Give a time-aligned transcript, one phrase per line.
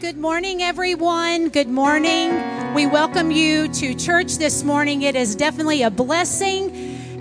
[0.00, 1.50] Good morning, everyone.
[1.50, 2.32] Good morning.
[2.72, 5.02] We welcome you to church this morning.
[5.02, 6.70] It is definitely a blessing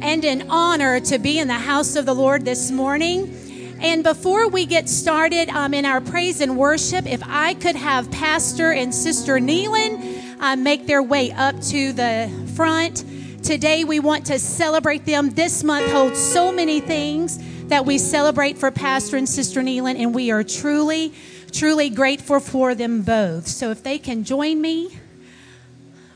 [0.01, 3.35] and an honor to be in the house of the Lord this morning.
[3.81, 8.09] And before we get started um, in our praise and worship, if I could have
[8.11, 13.03] Pastor and Sister Neelan uh, make their way up to the front.
[13.43, 15.31] Today, we want to celebrate them.
[15.31, 20.15] This month holds so many things that we celebrate for Pastor and Sister Neelan, and
[20.15, 21.13] we are truly,
[21.51, 23.47] truly grateful for them both.
[23.47, 24.97] So, if they can join me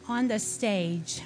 [0.07, 1.21] on the stage.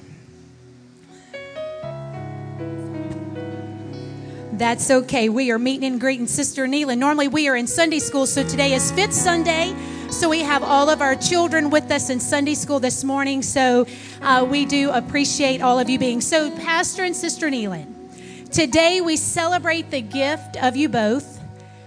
[4.54, 5.30] That's okay.
[5.30, 6.98] We are meeting and greeting Sister Neelan.
[6.98, 9.76] Normally, we are in Sunday school, so today is fifth Sunday.
[10.10, 13.44] So, we have all of our children with us in Sunday school this morning.
[13.44, 13.86] So,
[14.22, 16.22] uh, we do appreciate all of you being.
[16.22, 21.37] So, Pastor and Sister Neelan, today we celebrate the gift of you both.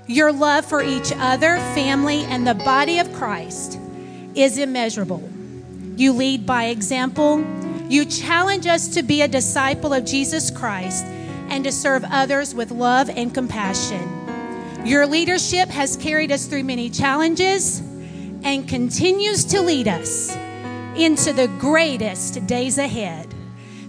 [0.07, 3.79] Your love for each other, family, and the body of Christ
[4.35, 5.23] is immeasurable.
[5.97, 7.45] You lead by example.
[7.89, 11.05] You challenge us to be a disciple of Jesus Christ
[11.49, 14.21] and to serve others with love and compassion.
[14.85, 17.81] Your leadership has carried us through many challenges
[18.43, 20.35] and continues to lead us
[20.97, 23.33] into the greatest days ahead.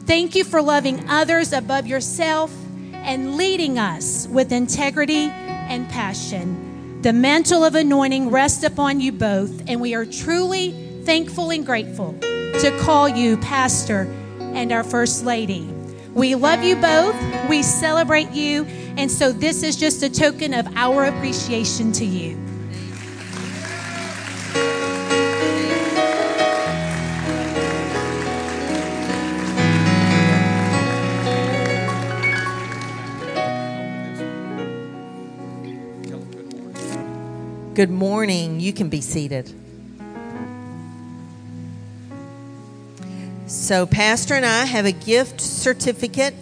[0.02, 2.54] Thank you for loving others above yourself
[2.94, 5.32] and leading us with integrity
[5.72, 7.02] and passion.
[7.02, 10.74] The mantle of anointing rests upon you both, and we are truly
[11.06, 14.02] thankful and grateful to call you Pastor
[14.40, 15.62] and our First Lady.
[16.14, 17.16] We love you both.
[17.50, 18.66] We celebrate you.
[18.98, 22.38] And so this is just a token of our appreciation to you.
[37.82, 38.60] Good morning.
[38.60, 39.52] You can be seated.
[43.48, 46.36] So, Pastor and I have a gift certificate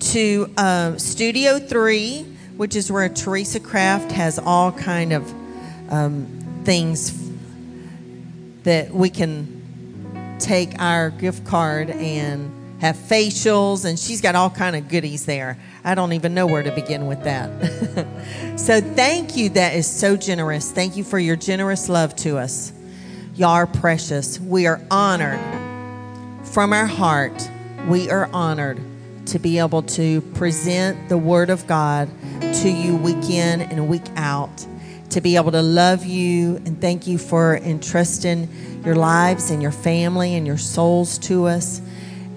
[0.00, 2.22] to uh, Studio 3,
[2.56, 5.30] which is where Teresa Craft has all kind of
[5.92, 6.26] um,
[6.64, 7.32] things
[8.62, 14.76] that we can take our gift card and have facials and she's got all kind
[14.76, 15.58] of goodies there.
[15.84, 17.50] I don't even know where to begin with that.
[18.58, 19.50] So thank you.
[19.50, 20.72] That is so generous.
[20.72, 22.72] Thank you for your generous love to us.
[23.34, 24.40] Y'all are precious.
[24.40, 25.38] We are honored.
[26.44, 27.50] From our heart,
[27.88, 28.80] we are honored
[29.26, 34.06] to be able to present the Word of God to you week in and week
[34.16, 34.66] out,
[35.10, 39.72] to be able to love you and thank you for entrusting your lives and your
[39.72, 41.80] family and your souls to us.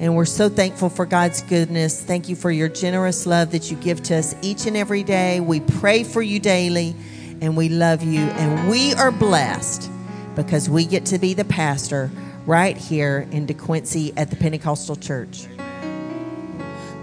[0.01, 2.01] And we're so thankful for God's goodness.
[2.01, 5.39] Thank you for your generous love that you give to us each and every day.
[5.39, 6.95] We pray for you daily
[7.39, 8.21] and we love you.
[8.21, 9.91] And we are blessed
[10.35, 12.09] because we get to be the pastor
[12.47, 15.45] right here in De DeQuincy at the Pentecostal Church.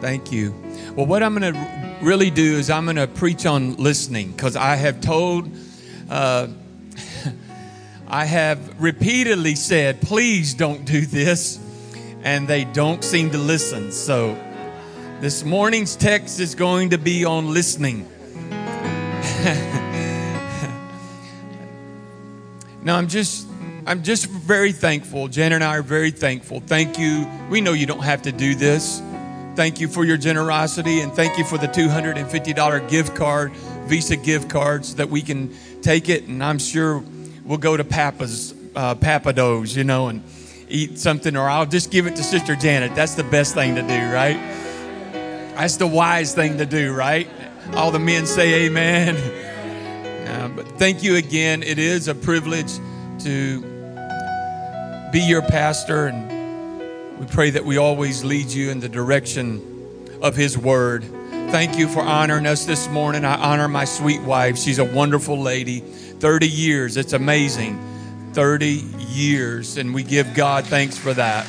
[0.00, 0.53] Thank you.
[0.97, 4.56] Well, what I'm going to really do is I'm going to preach on listening because
[4.56, 5.48] I have told,
[6.10, 6.48] uh,
[8.09, 11.60] I have repeatedly said, please don't do this,
[12.23, 13.93] and they don't seem to listen.
[13.93, 14.37] So
[15.21, 18.09] this morning's text is going to be on listening.
[22.83, 23.49] now, I'm just
[23.87, 25.28] I'm just very thankful.
[25.28, 26.61] Jen and I are very thankful.
[26.61, 27.27] Thank you.
[27.49, 29.01] We know you don't have to do this.
[29.57, 33.53] Thank you for your generosity and thank you for the $250 gift card,
[33.87, 37.03] Visa gift cards that we can take it and I'm sure
[37.45, 40.23] we'll go to Papa's, uh, Pappadeaux's, you know, and
[40.69, 42.95] eat something or I'll just give it to Sister Janet.
[42.95, 44.37] That's the best thing to do, right?
[45.56, 47.29] That's the wise thing to do, right?
[47.75, 49.17] All the men say amen.
[50.28, 51.62] Uh, but thank you again.
[51.62, 52.73] It is a privilege
[53.21, 53.61] to
[55.11, 59.61] be your pastor, and we pray that we always lead you in the direction
[60.22, 61.04] of His Word.
[61.51, 63.25] Thank you for honoring us this morning.
[63.25, 64.59] I honor my sweet wife.
[64.59, 65.81] She's a wonderful lady.
[65.81, 67.78] 30 years, it's amazing.
[68.34, 71.47] 30 years, and we give God thanks for that.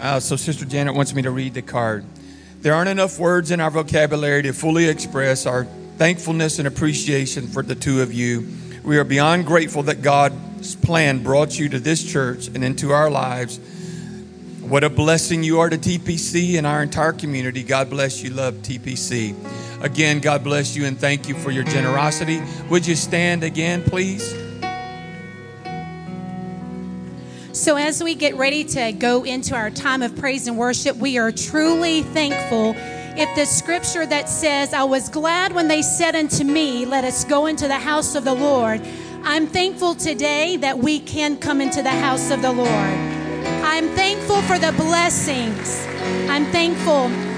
[0.00, 2.04] Uh, so, Sister Janet wants me to read the card.
[2.60, 5.64] There aren't enough words in our vocabulary to fully express our
[5.96, 8.48] thankfulness and appreciation for the two of you.
[8.82, 13.10] We are beyond grateful that God's plan brought you to this church and into our
[13.10, 13.60] lives.
[14.60, 17.62] What a blessing you are to TPC and our entire community.
[17.62, 18.30] God bless you.
[18.30, 19.36] Love TPC.
[19.82, 22.40] Again, God bless you and thank you for your generosity.
[22.70, 24.32] Would you stand again, please?
[27.52, 31.18] So, as we get ready to go into our time of praise and worship, we
[31.18, 32.74] are truly thankful
[33.18, 37.24] if the scripture that says, I was glad when they said unto me, Let us
[37.24, 38.80] go into the house of the Lord.
[39.24, 42.68] I'm thankful today that we can come into the house of the Lord.
[42.68, 45.86] I'm thankful for the blessings.
[46.30, 47.31] I'm thankful.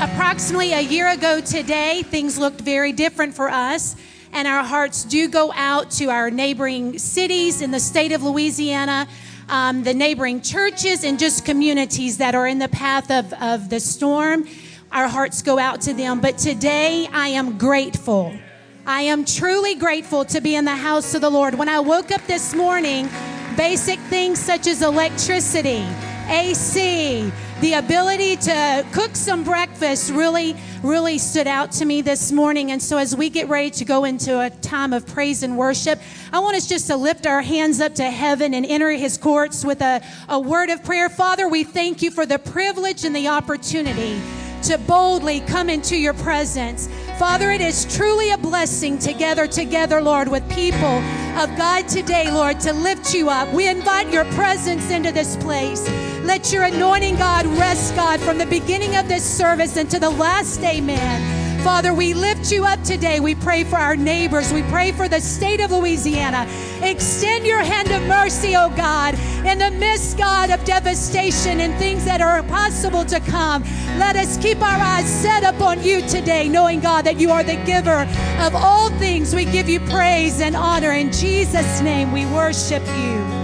[0.00, 3.96] Approximately a year ago today, things looked very different for us
[4.32, 9.08] and our hearts do go out to our neighboring cities in the state of Louisiana,
[9.48, 13.80] um, the neighboring churches, and just communities that are in the path of, of the
[13.80, 14.46] storm.
[14.92, 16.20] Our hearts go out to them.
[16.20, 18.38] But today, I am grateful.
[18.86, 21.54] I am truly grateful to be in the house of the Lord.
[21.54, 23.08] When I woke up this morning,
[23.56, 25.86] basic things such as electricity,
[26.28, 32.70] AC, the ability to cook some breakfast really, really stood out to me this morning.
[32.70, 35.98] And so, as we get ready to go into a time of praise and worship,
[36.32, 39.64] I want us just to lift our hands up to heaven and enter his courts
[39.64, 41.08] with a, a word of prayer.
[41.08, 44.20] Father, we thank you for the privilege and the opportunity
[44.62, 46.88] to boldly come into your presence.
[47.18, 51.02] Father, it is truly a blessing to gather together, Lord, with people
[51.36, 53.52] of God today, Lord, to lift you up.
[53.52, 55.84] We invite your presence into this place.
[56.22, 60.60] Let your anointing, God, rest, God, from the beginning of this service into the last
[60.62, 61.37] amen.
[61.58, 63.20] Father, we lift you up today.
[63.20, 64.52] We pray for our neighbors.
[64.52, 66.46] We pray for the state of Louisiana.
[66.82, 69.14] Extend your hand of mercy, oh God,
[69.44, 73.62] in the midst, God, of devastation and things that are impossible to come.
[73.98, 77.56] Let us keep our eyes set upon you today, knowing, God, that you are the
[77.64, 78.08] giver
[78.40, 79.34] of all things.
[79.34, 80.92] We give you praise and honor.
[80.92, 83.37] In Jesus' name, we worship you.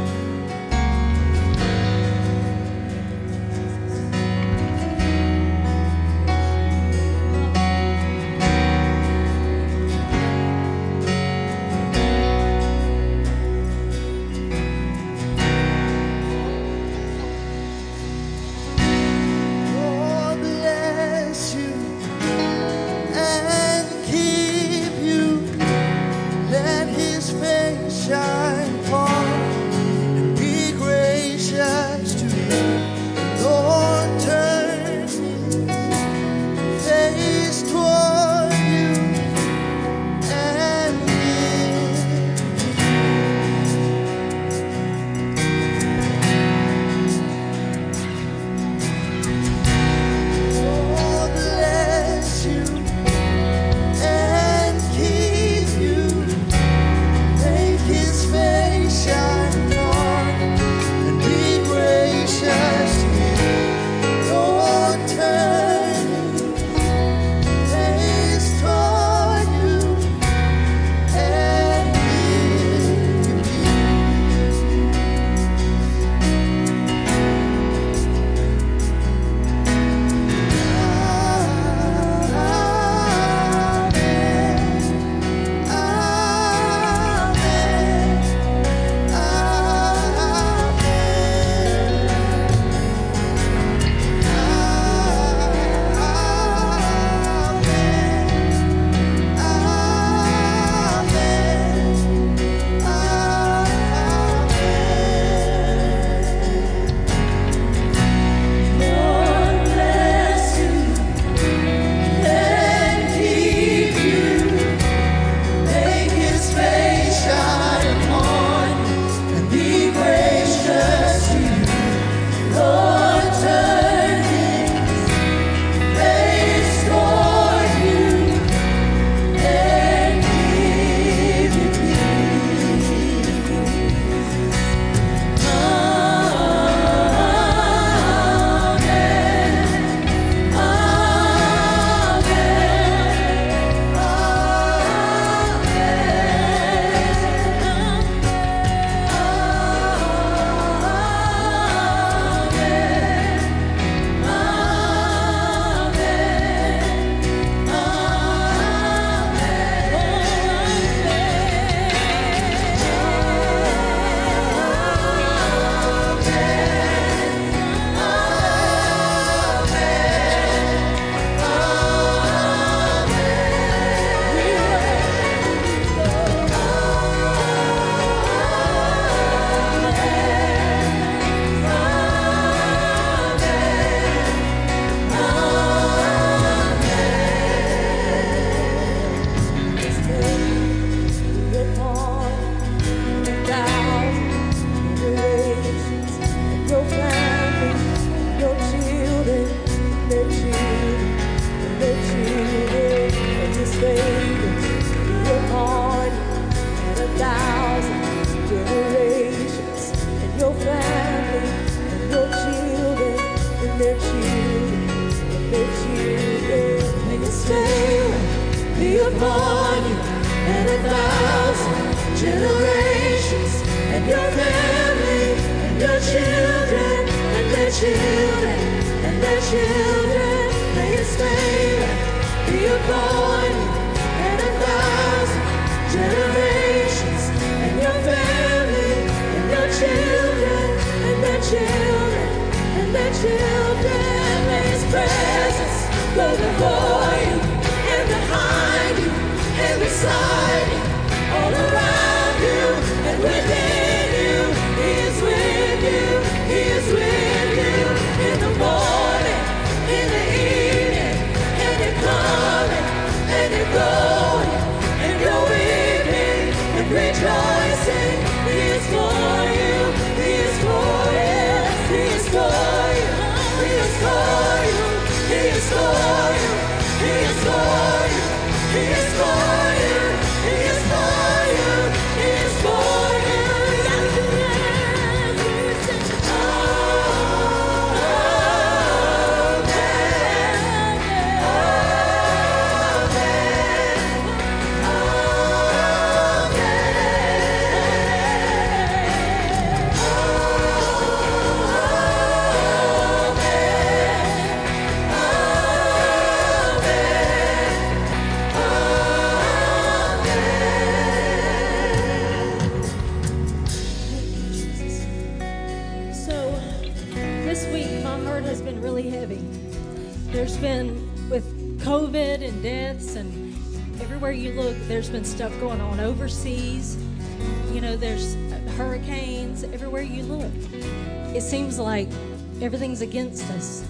[332.95, 333.85] things against us,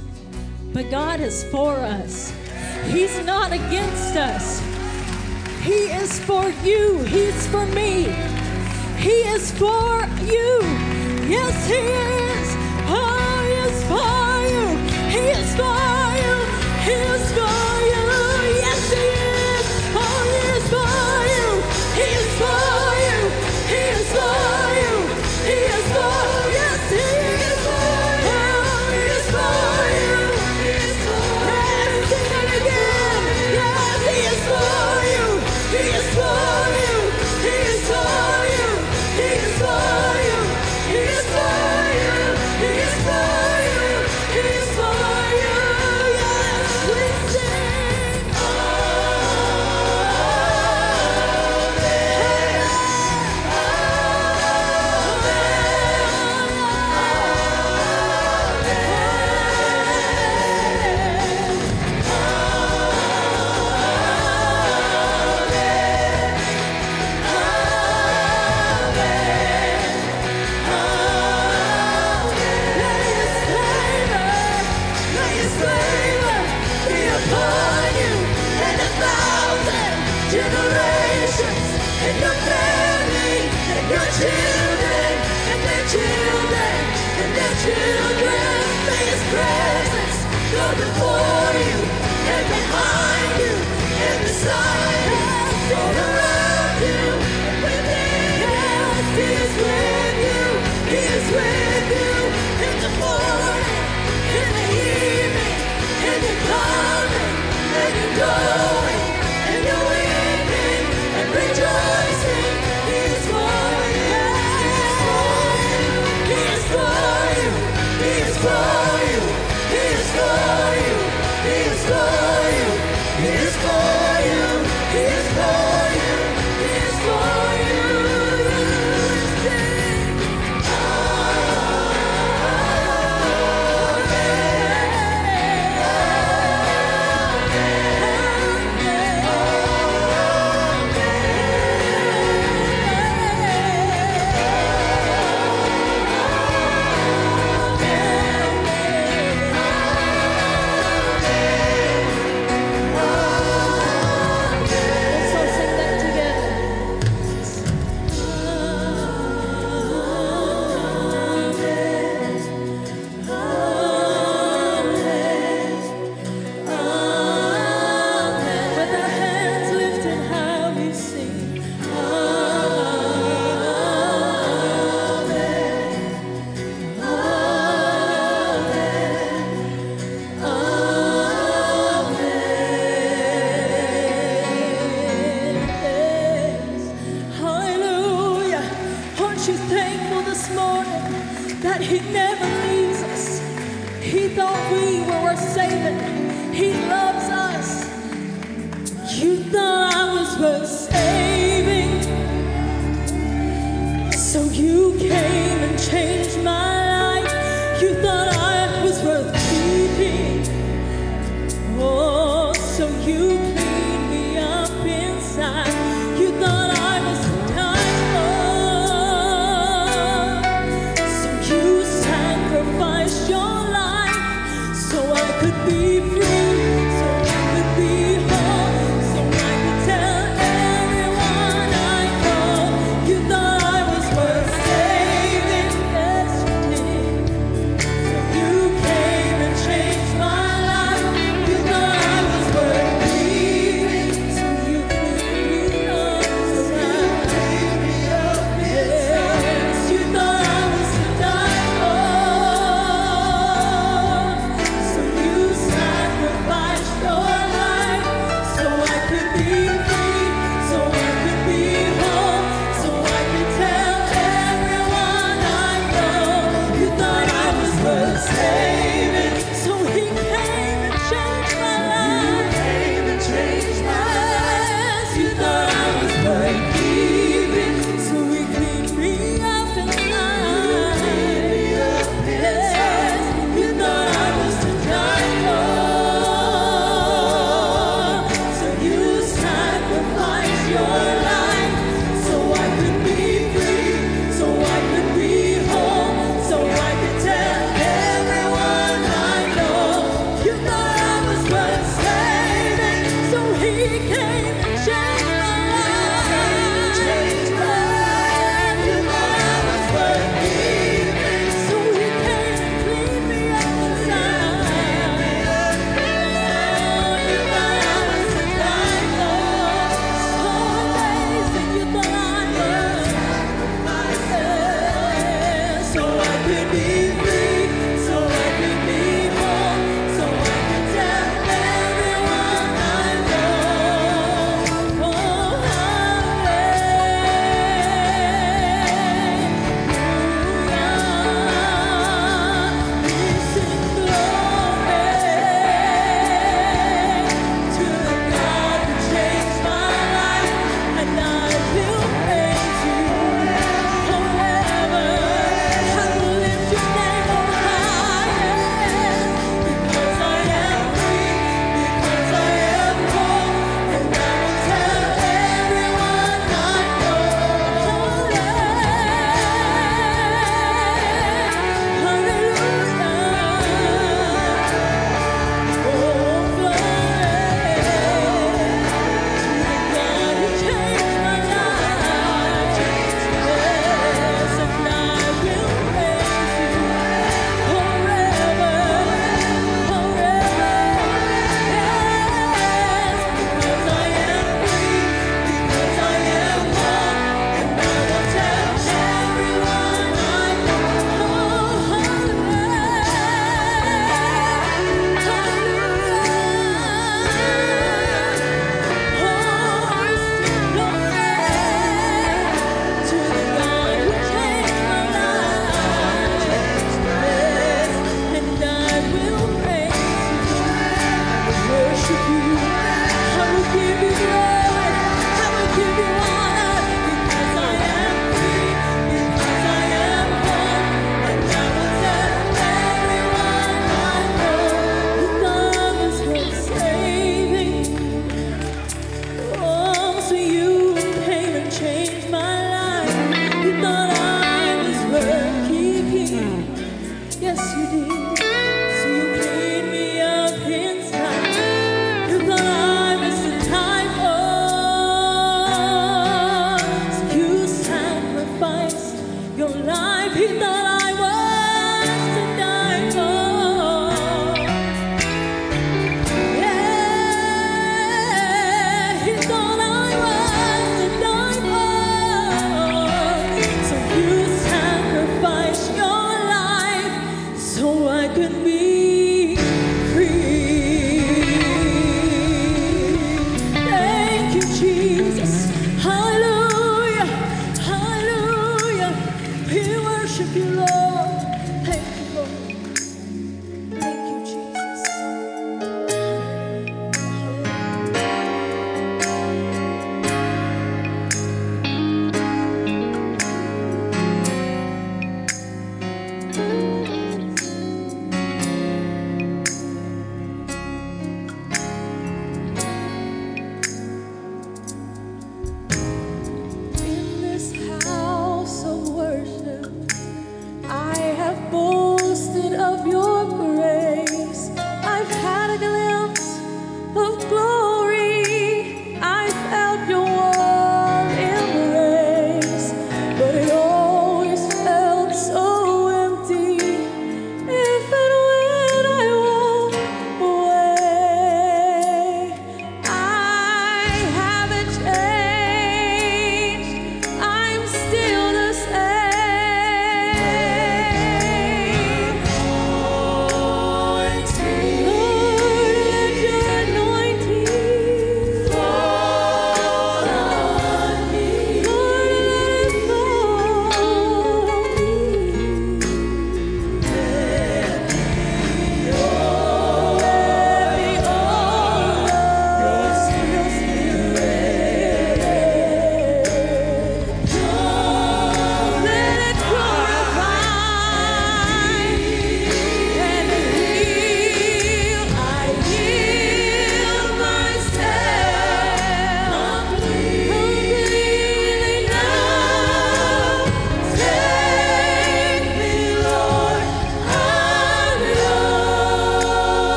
[0.73, 1.64] but God has fought.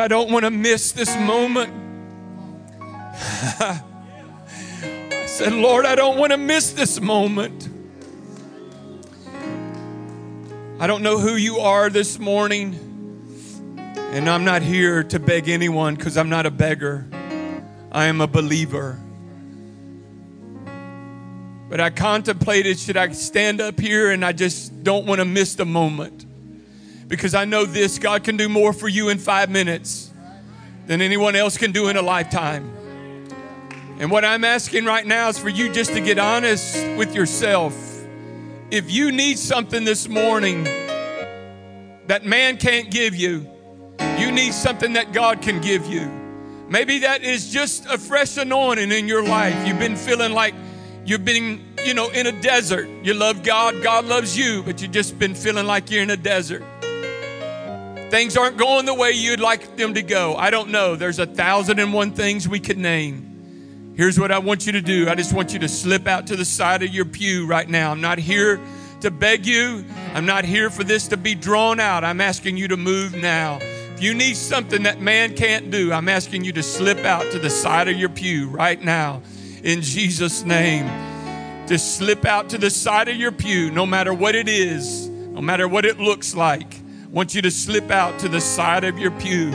[0.00, 1.70] I don't want to miss this moment.
[3.60, 3.82] I
[5.26, 7.68] said, Lord, I don't want to miss this moment.
[10.78, 12.78] I don't know who you are this morning,
[13.96, 17.06] and I'm not here to beg anyone because I'm not a beggar.
[17.92, 18.98] I am a believer.
[21.68, 25.56] But I contemplated should I stand up here and I just don't want to miss
[25.56, 26.19] the moment.
[27.10, 30.12] Because I know this God can do more for you in five minutes
[30.86, 32.72] than anyone else can do in a lifetime.
[33.98, 37.74] And what I'm asking right now is for you just to get honest with yourself.
[38.70, 40.62] If you need something this morning
[42.06, 43.44] that man can't give you,
[44.16, 46.08] you need something that God can give you.
[46.68, 49.66] Maybe that is just a fresh anointing in your life.
[49.66, 50.54] You've been feeling like
[51.04, 52.88] you've been, you know, in a desert.
[53.02, 56.16] You love God, God loves you, but you've just been feeling like you're in a
[56.16, 56.62] desert.
[58.10, 60.34] Things aren't going the way you'd like them to go.
[60.34, 60.96] I don't know.
[60.96, 63.94] There's a thousand and one things we could name.
[63.96, 66.36] Here's what I want you to do I just want you to slip out to
[66.36, 67.92] the side of your pew right now.
[67.92, 68.60] I'm not here
[69.02, 72.02] to beg you, I'm not here for this to be drawn out.
[72.02, 73.58] I'm asking you to move now.
[73.94, 77.38] If you need something that man can't do, I'm asking you to slip out to
[77.38, 79.22] the side of your pew right now
[79.62, 80.86] in Jesus' name.
[81.68, 85.40] Just slip out to the side of your pew, no matter what it is, no
[85.40, 86.79] matter what it looks like.
[87.10, 89.50] Want you to slip out to the side of your pew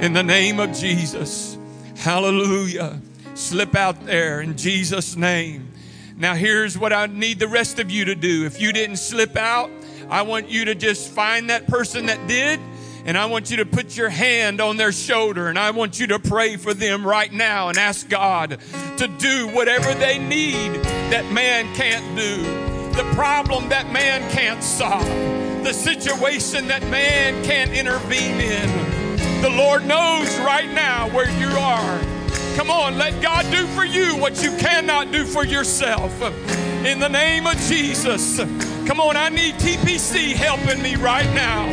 [0.00, 1.58] in the name of Jesus.
[1.96, 2.98] Hallelujah.
[3.34, 5.70] Slip out there in Jesus' name.
[6.16, 8.46] Now, here's what I need the rest of you to do.
[8.46, 9.70] If you didn't slip out,
[10.08, 12.58] I want you to just find that person that did
[13.04, 16.06] and I want you to put your hand on their shoulder and I want you
[16.08, 18.58] to pray for them right now and ask God
[18.96, 25.04] to do whatever they need that man can't do, the problem that man can't solve,
[25.64, 29.42] the situation that man can't intervene in.
[29.42, 32.00] The Lord knows right now where you are.
[32.56, 36.22] Come on, let God do for you what you cannot do for yourself.
[36.84, 38.38] In the name of Jesus.
[38.86, 41.72] Come on, I need TPC helping me right now.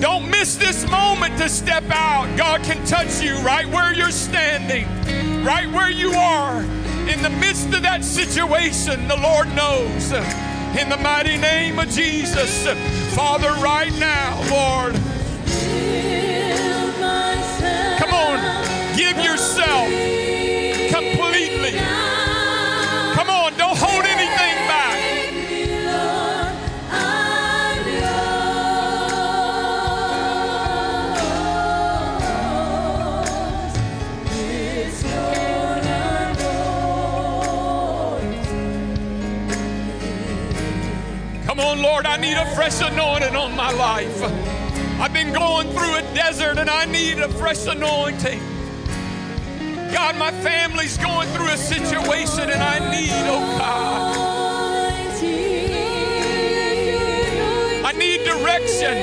[0.00, 2.26] Don't miss this moment to step out.
[2.36, 4.84] God can touch you right where you're standing,
[5.44, 6.64] right where you are.
[7.08, 10.12] In the midst of that situation, the Lord knows.
[10.78, 12.66] In the mighty name of Jesus,
[13.14, 14.94] Father, right now, Lord,
[17.98, 20.21] come on, give yourself
[41.82, 44.22] Lord, I need a fresh anointing on my life.
[45.00, 48.38] I've been going through a desert and I need a fresh anointing.
[49.92, 54.16] God, my family's going through a situation and I need, oh God,
[57.84, 58.94] I need direction.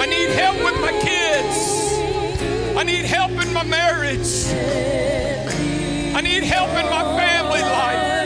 [0.00, 2.76] I need help with my kids.
[2.76, 4.46] I need help in my marriage.
[6.12, 8.17] I need help in my family life.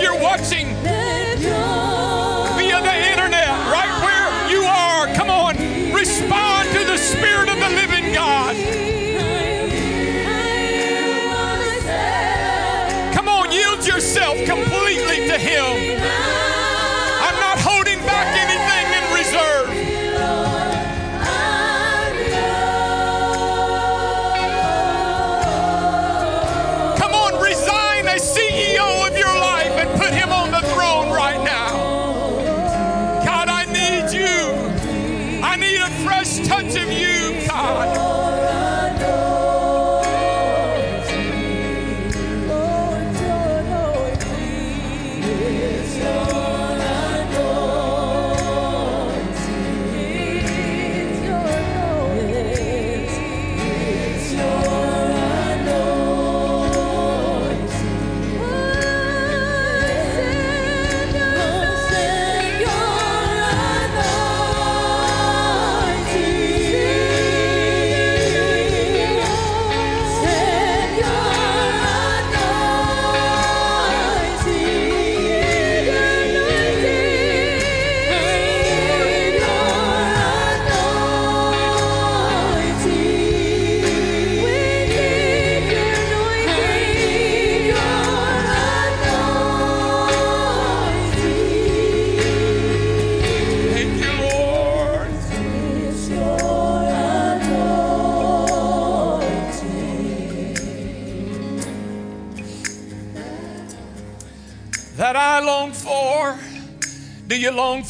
[0.00, 0.74] You're watching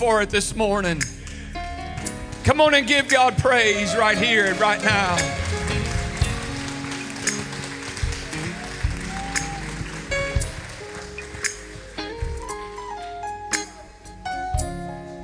[0.01, 0.99] for it this morning?
[2.45, 5.15] Come on and give God praise right here, right now.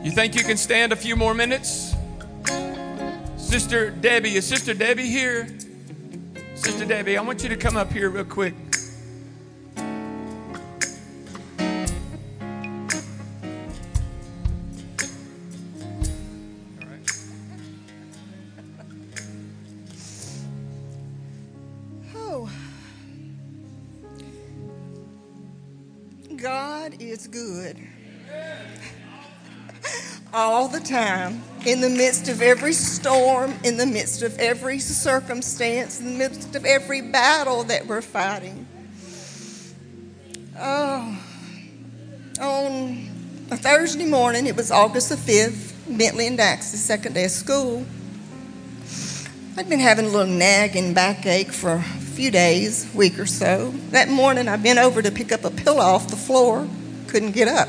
[0.04, 1.94] You think you can stand a few more minutes?
[3.38, 5.48] Sister Debbie, is Sister Debbie here?
[6.54, 8.65] Sister Debbie, I want you to come up here real quick.
[30.86, 36.18] Time, in the midst of every storm, in the midst of every circumstance, in the
[36.18, 38.66] midst of every battle that we're fighting.
[40.58, 41.20] Oh,
[42.40, 43.08] on
[43.50, 47.84] a Thursday morning, it was August the 5th, Bentley and Dax's second day of school.
[49.56, 53.72] I'd been having a little nagging backache for a few days, week or so.
[53.90, 56.68] That morning, I bent over to pick up a pillow off the floor,
[57.08, 57.68] couldn't get up.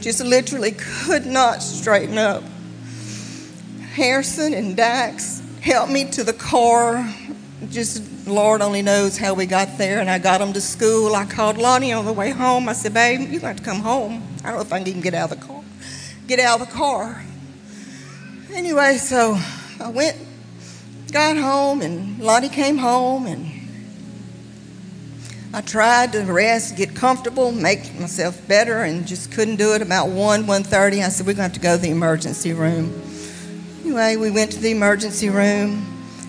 [0.00, 2.42] Just literally could not straighten up.
[3.92, 7.06] Harrison and Dax helped me to the car.
[7.68, 11.14] Just Lord only knows how we got there, and I got them to school.
[11.14, 12.68] I called Lonnie on the way home.
[12.68, 14.22] I said, "Babe, you got to come home.
[14.42, 15.62] I don't know if I can even get out of the car.
[16.26, 17.22] Get out of the car."
[18.54, 19.38] Anyway, so
[19.78, 20.16] I went,
[21.12, 23.59] got home, and Lonnie came home, and
[25.52, 29.82] I tried to rest, get comfortable, make myself better, and just couldn't do it.
[29.82, 33.02] About one, 1.30, I said, we're going to have to go to the emergency room.
[33.80, 35.84] Anyway, we went to the emergency room.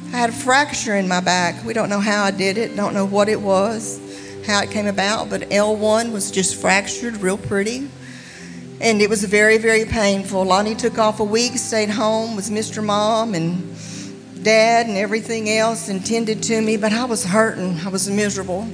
[0.07, 1.63] I had a fracture in my back.
[1.63, 4.01] We don't know how I did it, don't know what it was,
[4.47, 7.91] how it came about, but L1 was just fractured real pretty.
[8.79, 10.45] And it was very, very painful.
[10.45, 12.83] Lonnie took off a week, stayed home, was Mr.
[12.83, 13.75] Mom and
[14.43, 17.81] Dad and everything else, and tended to me, but I was hurting.
[17.85, 18.67] I was miserable.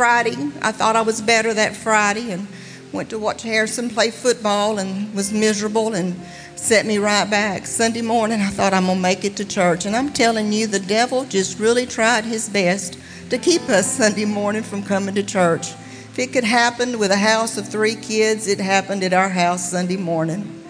[0.00, 2.48] Friday, I thought I was better that Friday and
[2.90, 6.18] went to watch Harrison play football and was miserable and
[6.56, 7.66] set me right back.
[7.66, 9.84] Sunday morning, I thought I'm going to make it to church.
[9.84, 12.98] And I'm telling you, the devil just really tried his best
[13.28, 15.72] to keep us Sunday morning from coming to church.
[15.72, 19.70] If it could happen with a house of three kids, it happened at our house
[19.70, 20.64] Sunday morning.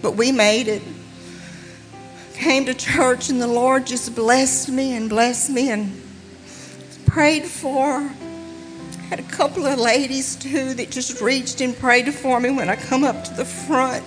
[0.00, 0.82] But we made it.
[2.34, 6.00] Came to church, and the Lord just blessed me and blessed me and
[7.04, 8.08] prayed for.
[9.10, 12.76] Had a couple of ladies too that just reached and prayed for me when I
[12.76, 14.04] come up to the front.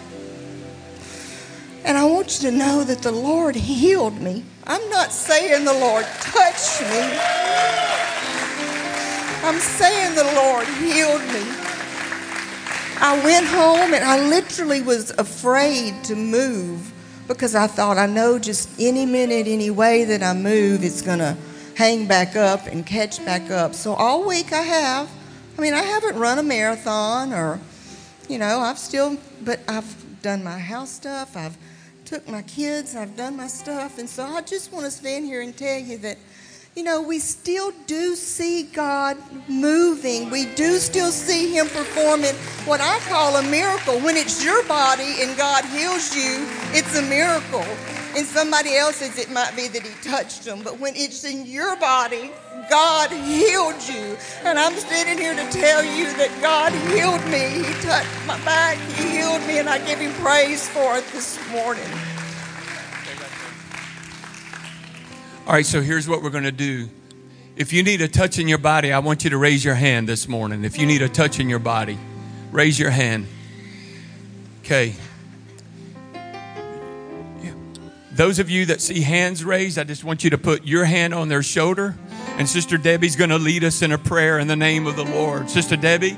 [1.86, 4.44] And I want you to know that the Lord healed me.
[4.66, 7.18] I'm not saying the Lord touched me.
[9.44, 11.68] I'm saying the Lord healed me.
[13.00, 16.92] I went home and I literally was afraid to move
[17.28, 21.20] because I thought I know just any minute, any way that I move, it's going
[21.20, 21.38] to
[21.78, 23.76] hang back up and catch back up.
[23.76, 25.08] So all week I have.
[25.56, 27.60] I mean, I haven't run a marathon or,
[28.28, 31.38] you know, I've still, but I've done my house stuff.
[31.38, 31.56] I've
[32.04, 32.96] took my kids.
[32.96, 34.00] I've done my stuff.
[34.00, 36.18] And so I just want to stand here and tell you that,
[36.76, 39.16] you know, we still do see God
[39.48, 40.32] moving.
[40.32, 42.34] We do still see Him performing
[42.66, 44.00] what I call a miracle.
[44.00, 47.66] When it's your body and God heals you, it's a miracle.
[48.18, 50.64] In somebody else's, it might be that He touched them.
[50.64, 52.32] But when it's in your body,
[52.68, 54.18] God healed you.
[54.44, 57.64] And I'm standing here to tell you that God healed me.
[57.64, 61.38] He touched my back, He healed me, and I give Him praise for it this
[61.52, 61.86] morning.
[65.46, 66.90] All right, so here's what we're going to do.
[67.56, 70.10] If you need a touch in your body, I want you to raise your hand
[70.10, 70.64] this morning.
[70.66, 72.00] If you need a touch in your body,
[72.52, 73.28] raise your hand.
[74.62, 74.96] Okay.
[78.18, 81.14] Those of you that see hands raised, I just want you to put your hand
[81.14, 81.96] on their shoulder.
[82.40, 85.06] And Sister Debbie's going to lead us in a prayer in the name of the
[85.06, 85.52] Lord.
[85.52, 86.18] Sister Debbie,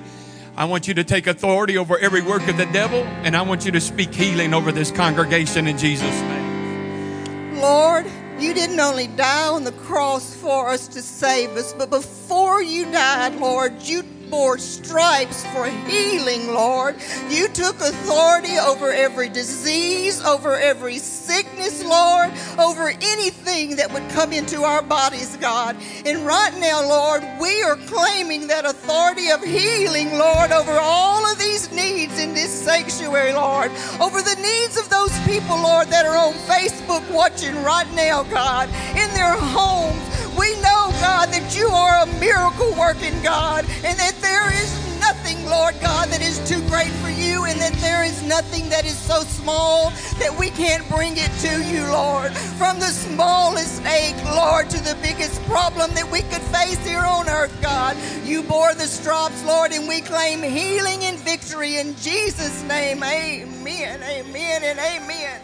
[0.55, 3.65] I want you to take authority over every work of the devil, and I want
[3.65, 7.59] you to speak healing over this congregation in Jesus' name.
[7.59, 8.05] Lord,
[8.39, 12.85] you didn't only die on the cross for us to save us, but before you
[12.85, 16.95] died, Lord, you bore stripes for healing, Lord.
[17.29, 24.31] You took authority over every disease, over every sickness, Lord, over anything that would come
[24.33, 25.75] into our bodies, God.
[26.05, 31.37] And right now, Lord, we are claiming that authority of healing, Lord, over all of
[31.37, 36.17] these needs in this sanctuary, Lord, over the needs of those people, Lord, that are
[36.17, 40.05] on Facebook watching right now, God, in their homes.
[40.37, 45.45] We know, God, that you are a miracle working God and that there is nothing,
[45.45, 48.97] Lord God, that is too great for you and that there is nothing that is
[48.97, 52.31] so small that we can't bring it to you, Lord.
[52.59, 57.29] From the smallest ache, Lord, to the biggest problem that we could face here on
[57.29, 57.95] earth, God.
[58.25, 63.03] You bore the straps, Lord, and we claim healing and victory in Jesus' name.
[63.03, 65.41] Amen, amen, and amen.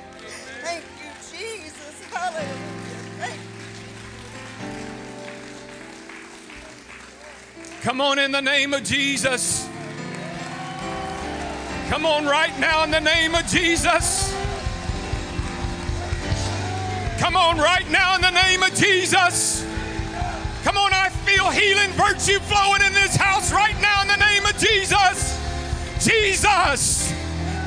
[0.62, 2.04] Thank you, Jesus.
[2.12, 2.65] Hallelujah.
[7.86, 9.70] Come on in the name of Jesus.
[11.88, 14.34] Come on right now in the name of Jesus.
[17.20, 19.64] Come on right now in the name of Jesus.
[20.64, 24.44] Come on, I feel healing virtue flowing in this house right now in the name
[24.48, 25.40] of Jesus.
[26.04, 27.14] Jesus.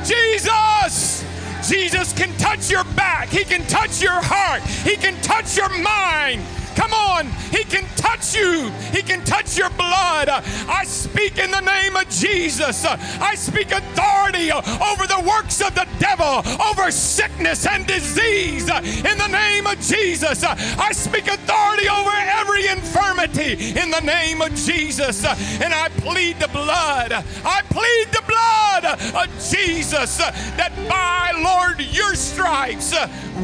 [0.05, 1.23] Jesus.
[1.65, 3.29] Jesus can touch your back.
[3.29, 4.63] He can touch your heart.
[4.63, 6.43] He can touch your mind.
[6.79, 8.71] Come on, He can touch you.
[8.93, 10.29] He can touch your blood.
[10.29, 12.85] I speak in the name of Jesus.
[12.85, 18.69] I speak authority over the works of the devil, over sickness and disease.
[18.69, 24.55] In the name of Jesus, I speak authority over every infirmity in the name of
[24.55, 25.25] Jesus.
[25.25, 27.11] And I plead the blood.
[27.11, 28.85] I plead the blood
[29.21, 32.95] of Jesus that by Lord your stripes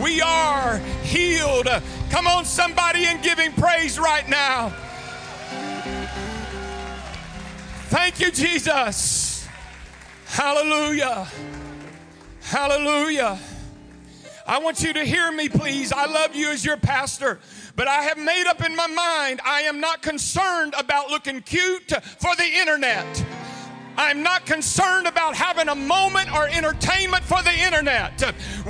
[0.02, 1.68] we are healed.
[2.16, 4.70] Come on, somebody, and give him praise right now.
[7.90, 9.46] Thank you, Jesus.
[10.26, 11.28] Hallelujah.
[12.40, 13.38] Hallelujah.
[14.48, 15.92] I want you to hear me, please.
[15.92, 17.42] I love you as your pastor,
[17.76, 21.92] but I have made up in my mind I am not concerned about looking cute
[22.20, 23.26] for the internet.
[23.98, 28.22] I'm not concerned about having a moment or entertainment for the internet.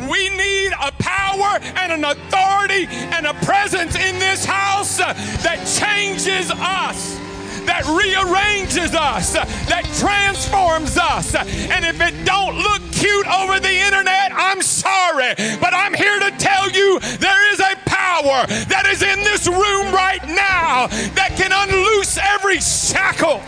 [0.09, 6.51] We need a power and an authority and a presence in this house that changes
[6.51, 7.19] us
[7.65, 11.33] that rearranges us, that transforms us.
[11.33, 16.31] And if it don't look cute over the internet, I'm sorry, but I'm here to
[16.37, 21.51] tell you there is a power that is in this room right now that can
[21.51, 23.41] unloose every shackle.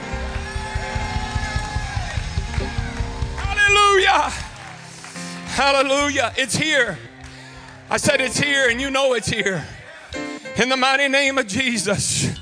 [3.68, 4.30] Hallelujah.
[5.50, 6.34] Hallelujah.
[6.38, 6.98] It's here.
[7.90, 9.66] I said it's here, and you know it's here.
[10.56, 12.40] In the mighty name of Jesus.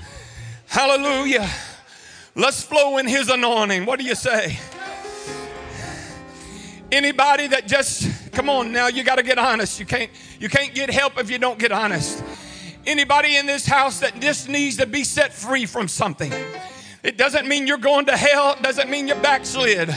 [0.67, 1.49] Hallelujah.
[2.35, 3.87] Let's flow in his anointing.
[3.87, 4.59] What do you say?
[6.91, 9.79] Anybody that just come on now, you got to get honest.
[9.79, 12.23] You can't you can't get help if you don't get honest.
[12.85, 16.31] Anybody in this house that just needs to be set free from something.
[17.01, 19.89] It doesn't mean you're going to hell, it doesn't mean you're backslid.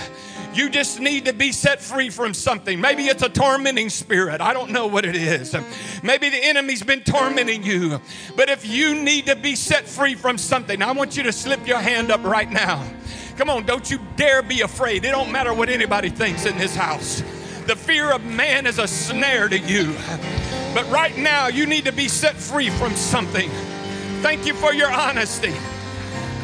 [0.58, 2.80] You just need to be set free from something.
[2.80, 4.40] Maybe it's a tormenting spirit.
[4.40, 5.54] I don't know what it is.
[6.02, 8.00] Maybe the enemy's been tormenting you.
[8.34, 11.64] But if you need to be set free from something, I want you to slip
[11.64, 12.84] your hand up right now.
[13.36, 15.04] Come on, don't you dare be afraid.
[15.04, 17.20] It don't matter what anybody thinks in this house.
[17.68, 19.94] The fear of man is a snare to you.
[20.74, 23.48] But right now, you need to be set free from something.
[24.22, 25.54] Thank you for your honesty.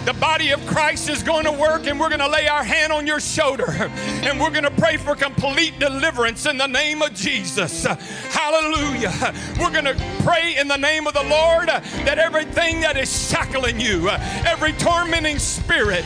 [0.04, 2.92] The body of Christ is going to work, and we're going to lay our hand
[2.92, 3.64] on your shoulder
[4.24, 7.84] and we're going to pray for complete deliverance in the name of Jesus.
[7.84, 9.12] Hallelujah.
[9.58, 13.80] We're going to pray in the name of the Lord that everything that is shackling
[13.80, 14.08] you,
[14.44, 16.04] every tormenting spirit,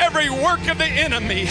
[0.00, 1.46] every work of the enemy,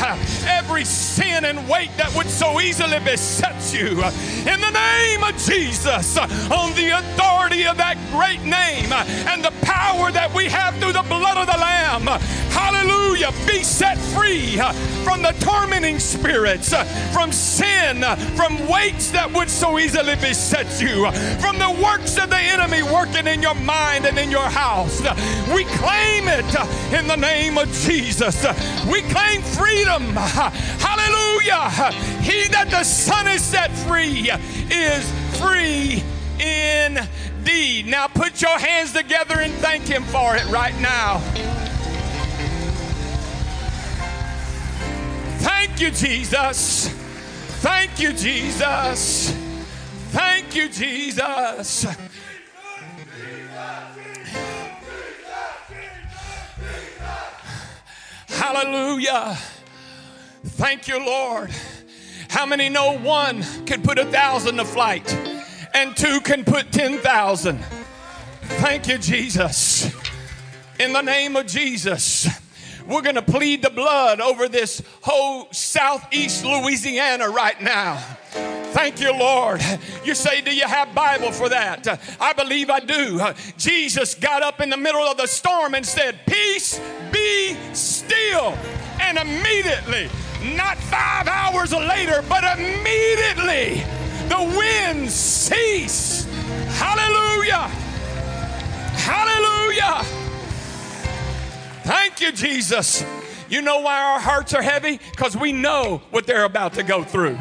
[0.46, 4.04] every sin and weight that would so easily beset you,
[4.52, 8.92] in the name of Jesus, on the authority of that great name
[9.32, 11.85] and the power that we have through the blood of the Lamb.
[11.86, 13.32] Hallelujah.
[13.46, 14.74] Be set free uh,
[15.04, 16.84] from the tormenting spirits, uh,
[17.14, 21.10] from sin, uh, from weights that would so easily beset you,
[21.40, 25.00] from the works of the enemy working in your mind and in your house.
[25.54, 26.46] We claim it
[26.92, 28.46] in the name of Jesus.
[28.90, 30.04] We claim freedom.
[30.16, 31.70] Hallelujah.
[32.22, 34.32] He that the Son is set free
[34.72, 36.04] is free
[36.40, 37.86] indeed.
[37.88, 41.22] Now put your hands together and thank Him for it right now.
[45.40, 46.88] Thank you, Jesus.
[47.62, 49.32] Thank you, Jesus.
[50.12, 51.86] Thank you, Jesus.
[58.28, 59.38] Hallelujah.
[60.46, 61.52] Thank you, Lord.
[62.30, 65.12] How many know one can put a thousand to flight
[65.74, 67.60] and two can put 10,000?
[68.44, 69.94] Thank you, Jesus.
[70.80, 72.28] In the name of Jesus.
[72.88, 77.98] We're going to plead the blood over this whole southeast Louisiana right now.
[78.76, 79.62] Thank you, Lord.
[80.04, 81.88] You say, Do you have Bible for that?
[82.20, 83.22] I believe I do.
[83.58, 86.80] Jesus got up in the middle of the storm and said, Peace
[87.12, 88.58] be still.
[89.00, 90.10] And immediately
[90.56, 93.84] Not five hours later, but immediately
[94.28, 96.28] the winds ceased.
[96.78, 97.70] Hallelujah.
[98.98, 100.25] Hallelujah.
[101.86, 103.06] Thank you, Jesus.
[103.48, 105.00] You know why our hearts are heavy?
[105.12, 107.38] Because we know what they're about to go through.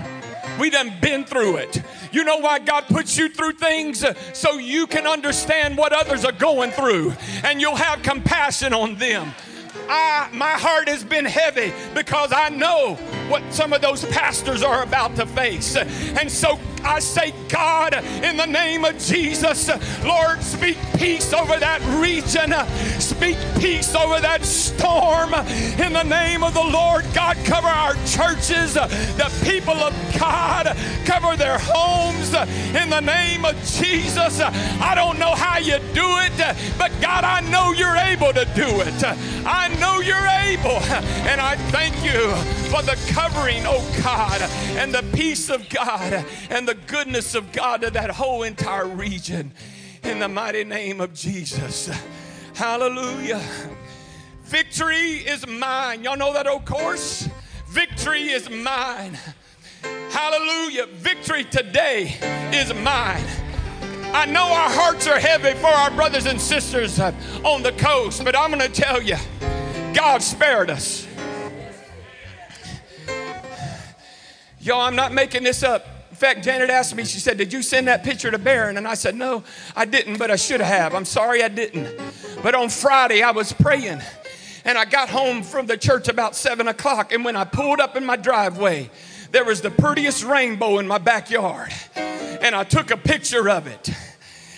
[0.61, 1.82] We done been through it.
[2.12, 4.05] You know why God puts you through things?
[4.34, 9.32] So you can understand what others are going through and you'll have compassion on them.
[9.89, 12.95] I, my heart has been heavy because I know
[13.28, 15.76] what some of those pastors are about to face.
[15.76, 19.70] And so I say, God, in the name of Jesus,
[20.05, 22.53] Lord, speak peace over that region.
[23.01, 25.32] Speak peace over that storm.
[25.80, 30.76] In the name of the Lord, God, cover our churches, the people of God,
[31.07, 32.35] cover their homes.
[32.74, 36.37] In the name of Jesus, I don't know how you do it,
[36.76, 39.05] but God, I know you're able to do it.
[39.47, 40.79] I know you're able.
[41.29, 42.35] And I thank you
[42.70, 44.41] for the covering, oh God,
[44.79, 49.53] and the peace of God and the goodness of God to that whole entire region.
[50.03, 51.91] In the mighty name of Jesus.
[52.55, 53.43] Hallelujah.
[54.45, 56.05] Victory is mine.
[56.05, 57.29] Y'all know that old course?
[57.68, 59.18] Victory is mine.
[60.11, 60.87] Hallelujah.
[60.87, 62.16] Victory today
[62.53, 63.25] is mine.
[64.14, 68.39] I know our hearts are heavy for our brothers and sisters on the coast, but
[68.39, 69.16] I'm going to tell you,
[69.95, 71.07] God spared us.
[74.59, 75.86] Yo, I'm not making this up.
[76.11, 78.76] In fact, Janet asked me, she said, Did you send that picture to Baron?
[78.76, 79.45] And I said, No,
[79.76, 80.95] I didn't, but I should have.
[80.95, 82.01] I'm sorry I didn't.
[82.42, 84.01] But on Friday, I was praying,
[84.64, 87.12] and I got home from the church about 7 o'clock.
[87.12, 88.90] And when I pulled up in my driveway,
[89.32, 91.72] there was the prettiest rainbow in my backyard.
[91.97, 93.90] And I took a picture of it.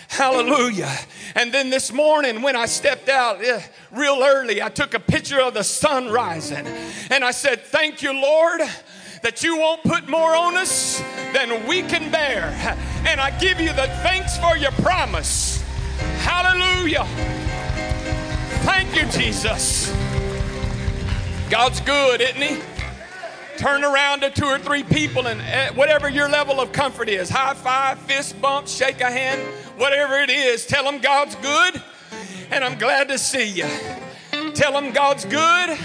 [0.09, 0.95] Hallelujah.
[1.35, 5.41] And then this morning, when I stepped out eh, real early, I took a picture
[5.41, 6.67] of the sun rising.
[7.11, 8.63] And I said, Thank you, Lord
[9.23, 11.03] that you won't put more on us
[11.33, 12.45] than we can bear.
[13.05, 15.65] And I give you the thanks for your promise.
[16.19, 17.05] Hallelujah.
[18.63, 19.93] Thank you, Jesus.
[21.51, 22.76] God's good, isn't He?
[23.57, 27.31] Turn around to two or three people and eh, whatever your level of comfort is
[27.31, 29.41] high five, fist bump, shake a hand,
[29.79, 31.83] whatever it is, tell them God's good
[32.51, 33.67] and I'm glad to see you.
[34.55, 35.79] Tell them God's good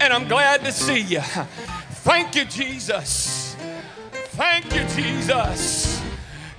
[0.00, 1.20] and I'm glad to see you.
[1.20, 3.56] Thank you, Jesus.
[4.12, 6.02] Thank you, Jesus.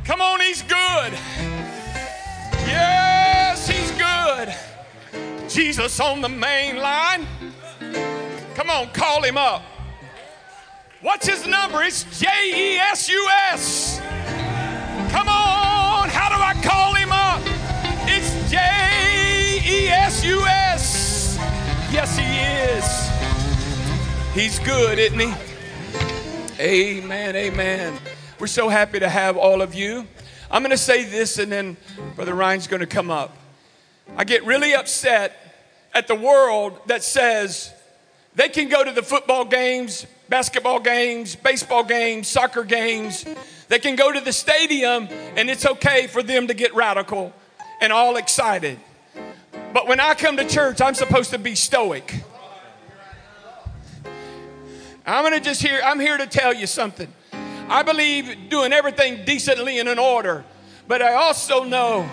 [0.05, 1.13] Come on, He's good.
[2.67, 5.49] Yes, He's good.
[5.49, 7.27] Jesus on the main line.
[8.55, 9.63] Come on, call Him up.
[11.03, 11.83] What's His number?
[11.83, 13.99] It's J E S U S.
[15.11, 17.41] Come on, how do I call Him up?
[18.07, 18.57] It's J
[19.69, 21.37] E S U S.
[21.91, 22.23] Yes, He
[22.71, 23.03] is.
[24.33, 25.33] He's good, isn't he?
[26.57, 27.99] Amen, amen.
[28.39, 30.07] We're so happy to have all of you.
[30.49, 31.75] I'm going to say this and then
[32.15, 33.35] Brother Ryan's going to come up.
[34.15, 35.35] I get really upset
[35.93, 37.73] at the world that says
[38.35, 43.25] they can go to the football games, basketball games, baseball games, soccer games.
[43.67, 47.33] They can go to the stadium and it's okay for them to get radical
[47.81, 48.79] and all excited.
[49.73, 52.23] But when I come to church, I'm supposed to be stoic.
[55.05, 57.11] I'm going to just here, I'm here to tell you something.
[57.67, 60.45] I believe doing everything decently and in order,
[60.87, 62.09] but I also know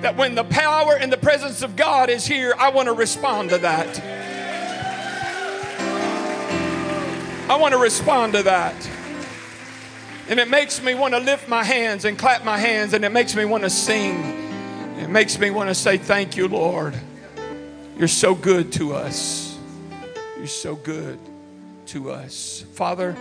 [0.00, 3.50] that when the power and the presence of God is here, I want to respond
[3.50, 4.29] to that.
[7.50, 8.90] I want to respond to that.
[10.28, 13.10] And it makes me want to lift my hands and clap my hands, and it
[13.10, 14.22] makes me want to sing.
[15.00, 16.94] It makes me want to say, Thank you, Lord.
[17.98, 19.58] You're so good to us.
[20.36, 21.18] You're so good
[21.86, 22.64] to us.
[22.74, 23.16] Father,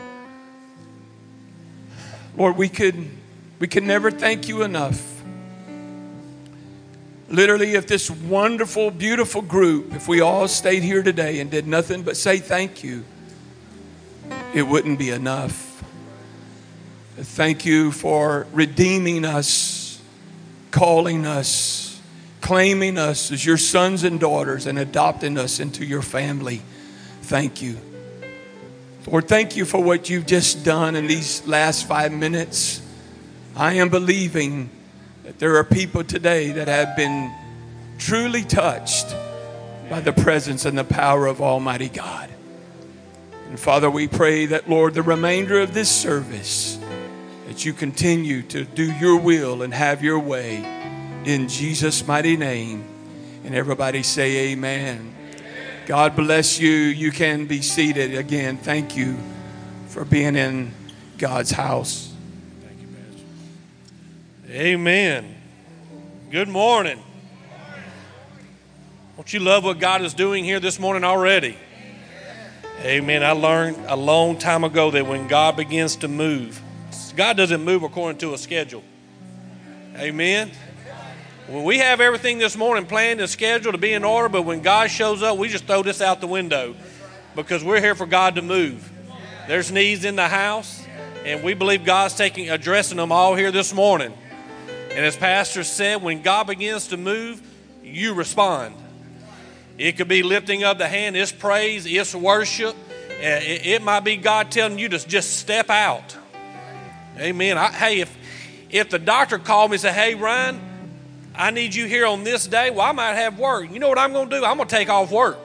[2.38, 3.10] Lord, we could
[3.58, 5.24] we can never thank you enough.
[7.30, 12.04] Literally, if this wonderful, beautiful group, if we all stayed here today and did nothing
[12.04, 13.04] but say thank you,
[14.54, 15.84] it wouldn't be enough.
[17.16, 20.02] Thank you for redeeming us,
[20.72, 22.02] calling us,
[22.42, 26.62] claiming us as your sons and daughters, and adopting us into your family.
[27.24, 27.78] Thank you.
[29.06, 32.82] Lord, thank you for what you've just done in these last five minutes.
[33.56, 34.70] I am believing
[35.24, 37.32] that there are people today that have been
[37.98, 39.14] truly touched
[39.90, 42.30] by the presence and the power of Almighty God.
[43.50, 46.80] And Father, we pray that, Lord, the remainder of this service,
[47.48, 50.58] that you continue to do your will and have your way
[51.26, 52.84] in Jesus' mighty name.
[53.44, 55.16] And everybody say, Amen.
[55.88, 56.70] God bless you.
[56.70, 58.58] You can be seated again.
[58.58, 59.18] Thank you.
[59.88, 60.72] for being in
[61.18, 62.14] God's house.
[62.62, 64.54] Thank you, Pastor.
[64.54, 65.36] Amen.
[66.30, 67.02] Good morning.
[69.16, 71.58] Don't you love what God is doing here this morning already?
[72.86, 73.24] Amen.
[73.26, 76.62] I learned a long time ago that when God begins to move,
[77.14, 78.84] God doesn't move according to a schedule.
[79.98, 80.50] Amen.
[81.50, 84.62] Well, we have everything this morning planned and scheduled to be in order, but when
[84.62, 86.74] God shows up, we just throw this out the window
[87.36, 88.90] because we're here for God to move.
[89.50, 90.82] There's needs in the house,
[91.26, 94.14] and we believe God's taking addressing them all here this morning.
[94.92, 97.42] And as Pastor said, when God begins to move,
[97.84, 98.74] you respond.
[99.80, 102.76] It could be lifting up the hand, it's praise, it's worship.
[103.10, 106.18] Uh, It, it might be God telling you to just step out.
[107.18, 107.58] Amen.
[107.58, 108.18] I, hey, if
[108.70, 110.60] if the doctor called me and said, "Hey, Ryan,
[111.36, 113.72] I need you here on this day," well, I might have work.
[113.72, 114.46] You know what I'm going to do?
[114.46, 115.38] I'm going to take off work.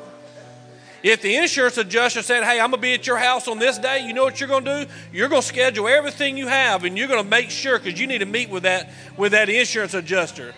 [1.02, 3.78] If the insurance adjuster said, "Hey, I'm going to be at your house on this
[3.78, 4.90] day," you know what you're going to do?
[5.12, 8.06] You're going to schedule everything you have, and you're going to make sure because you
[8.08, 10.54] need to meet with that with that insurance adjuster.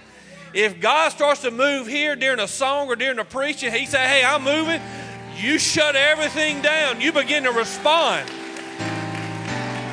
[0.57, 4.09] If God starts to move here during a song or during a preaching, He say,
[4.09, 4.81] "Hey, I'm moving,"
[5.37, 6.99] you shut everything down.
[6.99, 8.27] You begin to respond.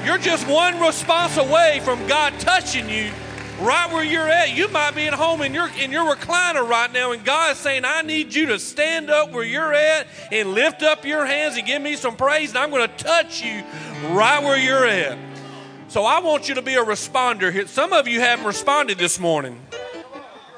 [0.05, 3.11] You're just one response away from God touching you
[3.59, 4.55] right where you're at.
[4.55, 7.57] You might be at home in your in your recliner right now, and God is
[7.57, 11.57] saying, I need you to stand up where you're at and lift up your hands
[11.57, 13.63] and give me some praise, and I'm going to touch you
[14.11, 15.17] right where you're at.
[15.89, 17.67] So I want you to be a responder here.
[17.67, 19.59] Some of you haven't responded this morning.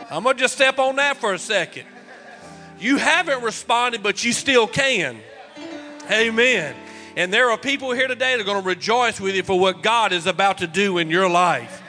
[0.09, 1.85] I'm going to just step on that for a second.
[2.79, 5.17] You haven't responded, but you still can.
[6.11, 6.75] Amen.
[7.15, 9.81] And there are people here today that are going to rejoice with you for what
[9.81, 11.81] God is about to do in your life.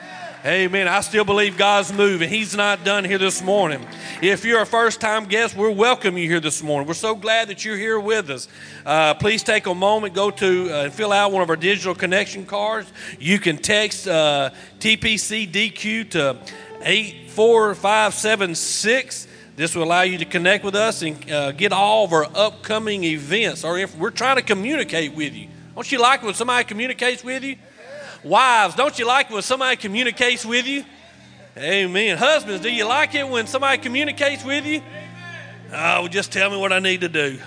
[0.45, 0.87] Amen.
[0.87, 2.29] I still believe God's moving.
[2.29, 3.85] He's not done here this morning.
[4.21, 6.87] If you're a first time guest, we're welcoming you here this morning.
[6.87, 8.47] We're so glad that you're here with us.
[8.85, 11.93] Uh, please take a moment, go to uh, and fill out one of our digital
[11.93, 12.89] connection cards.
[13.19, 16.37] You can text uh, TPCDQ to
[16.81, 19.27] 84576.
[19.55, 23.03] This will allow you to connect with us and uh, get all of our upcoming
[23.03, 23.63] events.
[23.63, 25.47] Or if we're trying to communicate with you.
[25.73, 27.55] Don't you like when somebody communicates with you?
[28.23, 30.83] Wives, don't you like when somebody communicates with you?
[31.57, 32.17] Amen.
[32.17, 34.81] Husbands, do you like it when somebody communicates with you?
[35.73, 37.39] Oh, just tell me what I need to do.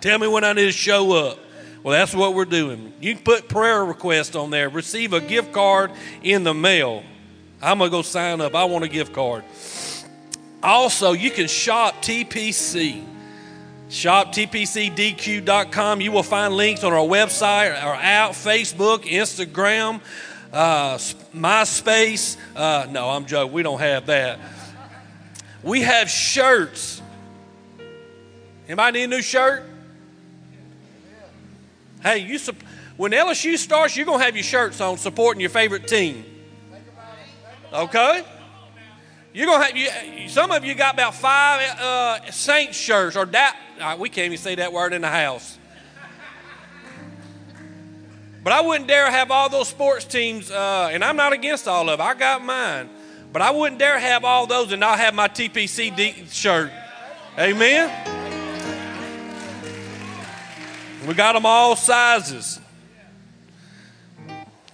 [0.00, 1.38] Tell me when I need to show up.
[1.82, 2.92] Well, that's what we're doing.
[3.00, 4.68] You can put prayer requests on there.
[4.68, 5.92] Receive a gift card
[6.22, 7.02] in the mail.
[7.60, 8.54] I'm going to go sign up.
[8.54, 9.44] I want a gift card.
[10.62, 13.04] Also, you can shop TPC.
[13.88, 16.00] Shop TPCDQ.com.
[16.00, 20.00] You will find links on our website, our app, Facebook, Instagram,
[20.52, 20.96] uh,
[21.34, 22.36] MySpace.
[22.54, 23.52] Uh, no, I'm joking.
[23.52, 24.38] We don't have that.
[25.62, 27.02] We have shirts.
[28.66, 29.64] Anybody need a new shirt?
[32.02, 32.38] Hey, you
[32.96, 36.24] when LSU starts, you're gonna have your shirts on supporting your favorite team.
[37.72, 38.24] Okay.
[39.34, 40.28] You're gonna have you.
[40.28, 43.56] Some of you got about five uh, Saints shirts or that.
[43.98, 45.58] We can't even say that word in the house.
[48.42, 51.90] But I wouldn't dare have all those sports teams, uh, and I'm not against all
[51.90, 52.06] of them.
[52.06, 52.88] I got mine,
[53.32, 56.72] but I wouldn't dare have all those and not have my TPC D- shirt.
[57.38, 57.90] Amen.
[61.06, 62.60] We got them all sizes.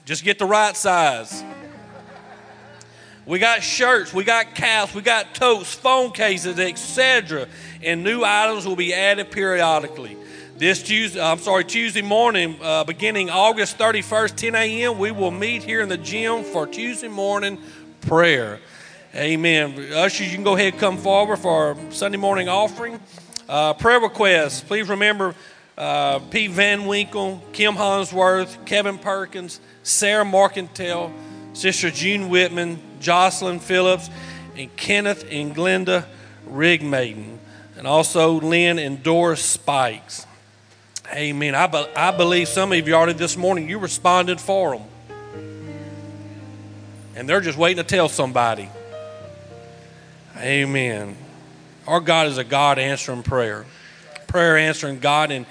[0.05, 1.42] Just get the right size.
[3.27, 7.47] We got shirts, we got caps, we got totes, phone cases, etc.
[7.83, 10.18] And new items will be added periodically.
[10.59, 15.62] This Tuesday, I'm sorry, Tuesday morning, uh, beginning August 31st, 10 a.m., we will meet
[15.62, 17.59] here in the gym for Tuesday morning
[18.03, 18.61] prayer.
[19.14, 19.93] Amen.
[19.95, 23.01] Ushers, you can go ahead and come forward for our Sunday morning offering.
[23.49, 24.61] Uh, prayer requests.
[24.61, 25.35] Please remember
[25.79, 31.11] uh, Pete Van Winkle, Kim Hansworth, Kevin Perkins, Sarah Markentel,
[31.53, 34.09] Sister June Whitman, Jocelyn Phillips,
[34.57, 36.07] and Kenneth and Glenda
[36.48, 37.36] Rigmaiden,
[37.76, 40.26] and also Lynn and Doris Spikes.
[41.12, 41.55] Amen.
[41.55, 44.88] I, be, I believe some of you already this morning, you responded for them.
[47.14, 48.68] And they're just waiting to tell somebody.
[50.38, 51.16] Amen.
[51.86, 53.66] Our God is a God answering prayer,
[54.26, 55.44] prayer answering God, and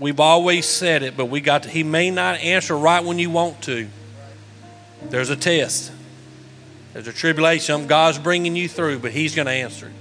[0.00, 3.30] we've always said it, but we got to, He may not answer right when you
[3.30, 3.88] want to.
[5.08, 5.92] There's a test.
[6.92, 7.86] There's a tribulation.
[7.86, 9.92] God's bringing you through, but He's going to answer it.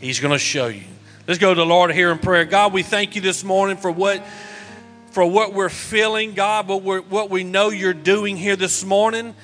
[0.00, 0.84] He's going to show you.
[1.26, 2.44] Let's go to the Lord here in prayer.
[2.44, 4.24] God, we thank you this morning for what
[5.10, 9.34] for what we're feeling, God, what, what we know you're doing here this morning.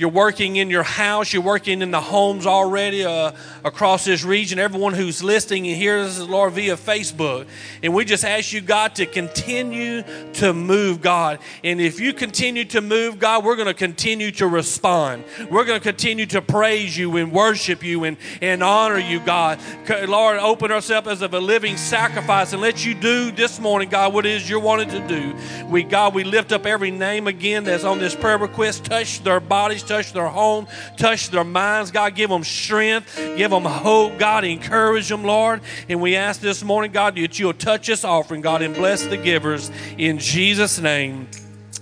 [0.00, 3.32] You're working in your house, you're working in the homes already uh,
[3.64, 7.46] across this region, everyone who's listening and hears us, Lord, via Facebook.
[7.82, 10.02] And we just ask you, God, to continue
[10.34, 11.38] to move, God.
[11.62, 15.24] And if you continue to move, God, we're going to continue to respond.
[15.50, 19.60] We're going to continue to praise you and worship you and, and honor you, God.
[20.08, 24.14] Lord, open up as of a living sacrifice and let you do this morning, God,
[24.14, 25.36] what it is you're wanting to do.
[25.66, 28.86] We, God, we lift up every name again that's on this prayer request.
[28.86, 31.90] Touch their bodies, touch their home, touch their minds.
[31.90, 34.18] God, give them strength, give them hope.
[34.18, 35.62] God, encourage them, Lord.
[35.88, 39.16] And we ask this morning, God, that you'll touch this offering, God, and bless the
[39.16, 41.26] givers in Jesus' name.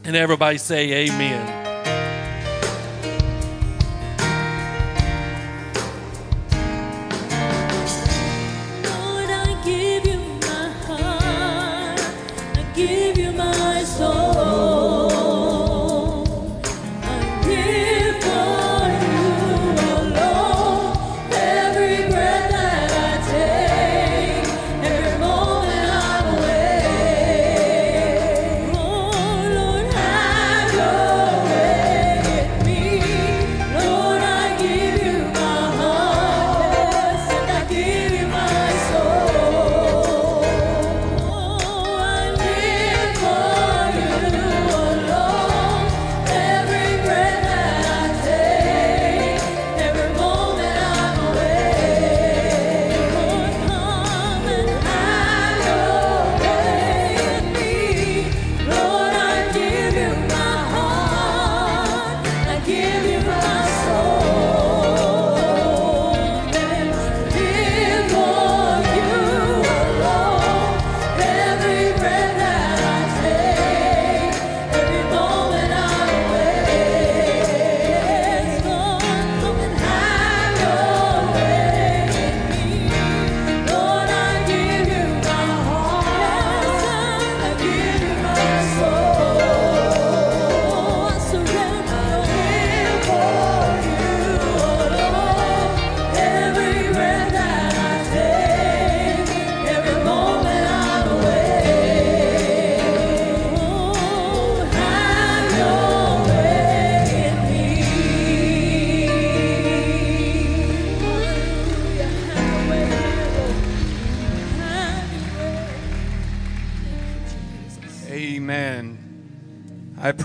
[0.05, 1.68] And everybody say, Amen.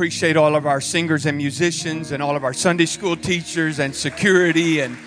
[0.04, 3.96] Appreciate all of our singers and musicians and all of our Sunday school teachers and
[3.96, 4.98] security and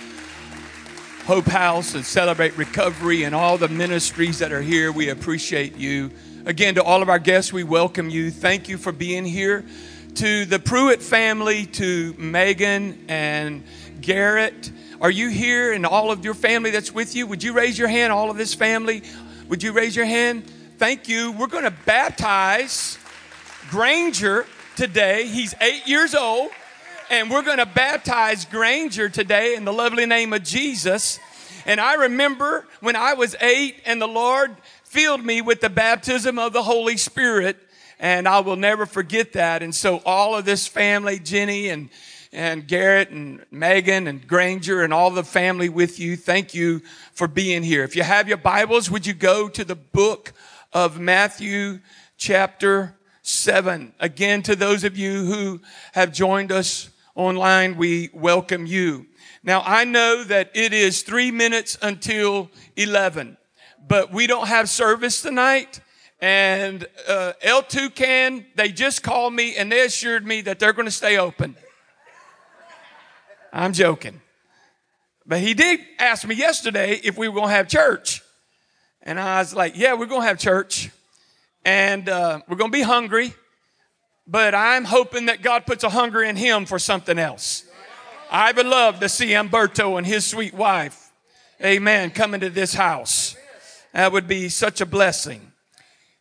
[1.26, 4.90] Hope House and Celebrate Recovery and all the ministries that are here.
[4.90, 6.10] We appreciate you.
[6.46, 8.30] Again, to all of our guests, we welcome you.
[8.30, 9.66] Thank you for being here.
[10.14, 13.64] To the Pruitt family, to Megan and
[14.00, 14.72] Garrett,
[15.02, 17.26] are you here and all of your family that's with you?
[17.26, 19.02] Would you raise your hand, all of this family?
[19.50, 20.50] Would you raise your hand?
[20.78, 21.32] Thank you.
[21.32, 22.96] We're going to baptize
[23.68, 25.26] Granger today.
[25.26, 26.50] He's eight years old,
[27.10, 31.18] and we're going to baptize Granger today in the lovely name of Jesus.
[31.64, 34.54] And I remember when I was eight, and the Lord
[34.84, 37.56] filled me with the baptism of the Holy Spirit,
[37.98, 39.62] and I will never forget that.
[39.62, 41.88] And so, all of this family, Jenny and
[42.32, 46.16] and Garrett and Megan and Granger and all the family with you.
[46.16, 47.82] Thank you for being here.
[47.82, 50.34] If you have your Bibles, would you go to the book
[50.72, 51.80] of Matthew
[52.18, 52.95] chapter
[53.26, 53.92] 7?
[53.98, 55.60] Again, to those of you who
[55.94, 59.06] have joined us online, we welcome you.
[59.42, 63.36] Now, I know that it is three minutes until 11,
[63.88, 65.80] but we don't have service tonight.
[66.20, 70.86] And uh, L2 can, they just called me and they assured me that they're going
[70.86, 71.56] to stay open.
[73.52, 74.20] I'm joking.
[75.26, 78.22] But he did ask me yesterday if we were going to have church.
[79.02, 80.90] And I was like, yeah, we're going to have church.
[81.66, 83.34] And uh, we're going to be hungry.
[84.26, 87.64] But I'm hoping that God puts a hunger in him for something else.
[88.30, 91.12] I would love to see Umberto and his sweet wife,
[91.62, 93.36] amen, coming to this house.
[93.92, 95.52] That would be such a blessing.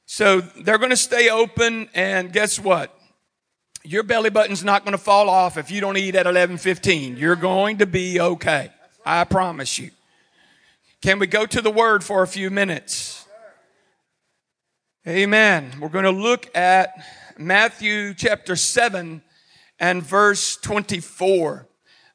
[0.06, 1.88] So they're going to stay open.
[1.94, 2.92] And guess what?
[3.86, 7.18] your belly button's not going to fall off if you don't eat at 11:15.
[7.18, 8.72] You're going to be okay.
[9.06, 9.92] I promise you.
[11.02, 13.15] Can we go to the word for a few minutes?
[15.08, 15.72] Amen.
[15.80, 16.96] We're going to look at
[17.38, 19.22] Matthew chapter 7
[19.80, 21.68] and verse 24.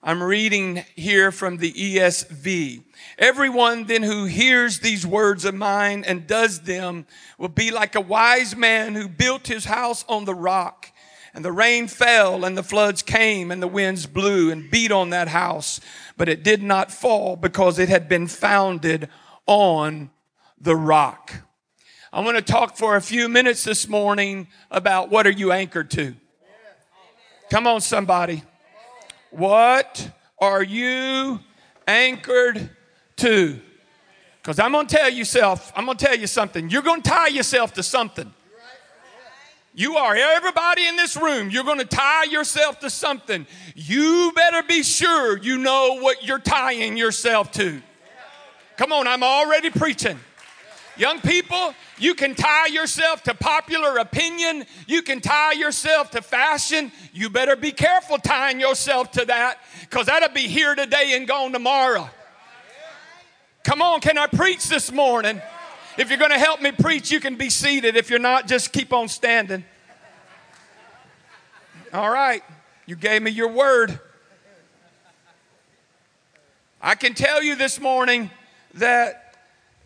[0.03, 2.82] I'm reading here from the ESV.
[3.16, 7.07] Everyone then who hears these words of mine and does them
[7.38, 10.91] will be like a wise man who built his house on the rock.
[11.32, 15.11] And the rain fell, and the floods came, and the winds blew and beat on
[15.11, 15.80] that house.
[16.16, 19.09] But it did not fall because it had been founded
[19.47, 20.11] on
[20.61, 21.34] the rock.
[22.13, 25.93] I want to talk for a few minutes this morning about what are you anchored
[25.93, 26.17] to?
[27.51, 28.43] Come on, somebody.
[29.31, 31.39] What are you
[31.87, 32.69] anchored
[33.19, 33.61] to?
[34.43, 36.69] Because I'm going to tell yourself, I'm going to tell you something.
[36.69, 38.35] You're going to tie yourself to something.
[39.73, 40.17] You are.
[40.17, 43.47] Everybody in this room, you're going to tie yourself to something.
[43.77, 47.81] You better be sure you know what you're tying yourself to.
[48.77, 50.19] Come on, I'm already preaching.
[51.01, 54.67] Young people, you can tie yourself to popular opinion.
[54.87, 56.93] You can tie yourself to fashion.
[57.15, 61.53] You better be careful tying yourself to that because that'll be here today and gone
[61.53, 62.11] tomorrow.
[63.65, 65.41] Come on, can I preach this morning?
[65.97, 67.97] If you're going to help me preach, you can be seated.
[67.97, 69.65] If you're not, just keep on standing.
[71.95, 72.43] All right,
[72.85, 73.99] you gave me your word.
[76.83, 78.31] I can tell you this morning
[78.75, 79.30] that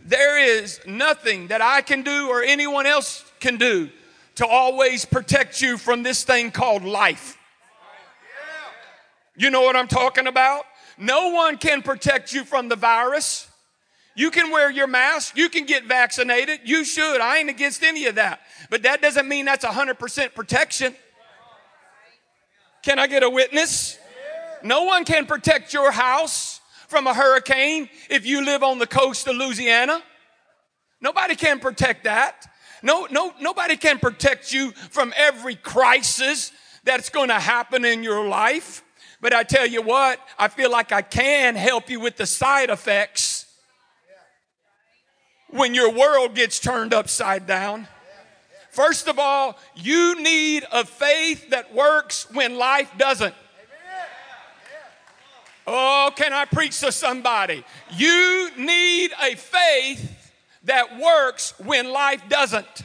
[0.04, 3.88] there is nothing that I can do or anyone else can do
[4.36, 7.38] to always protect you from this thing called life.
[9.36, 10.64] You know what I'm talking about?
[10.98, 13.48] No one can protect you from the virus.
[14.14, 15.36] You can wear your mask.
[15.36, 16.60] You can get vaccinated.
[16.64, 17.20] You should.
[17.20, 18.40] I ain't against any of that.
[18.70, 20.94] But that doesn't mean that's 100% protection.
[22.82, 23.98] Can I get a witness?
[24.62, 26.53] No one can protect your house
[26.88, 30.02] from a hurricane if you live on the coast of Louisiana.
[31.00, 32.46] Nobody can protect that.
[32.82, 36.52] No, no, nobody can protect you from every crisis
[36.84, 38.82] that's going to happen in your life.
[39.20, 42.68] But I tell you what, I feel like I can help you with the side
[42.68, 43.46] effects
[45.48, 47.88] when your world gets turned upside down.
[48.70, 53.34] First of all, you need a faith that works when life doesn't.
[55.66, 57.64] Oh, can I preach to somebody?
[57.96, 60.32] You need a faith
[60.64, 62.84] that works when life doesn't.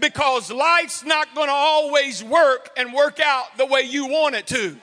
[0.00, 4.46] Because life's not going to always work and work out the way you want it
[4.48, 4.76] to.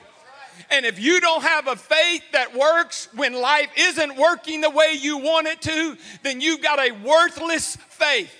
[0.70, 4.96] And if you don't have a faith that works when life isn't working the way
[4.98, 8.32] you want it to, then you've got a worthless faith.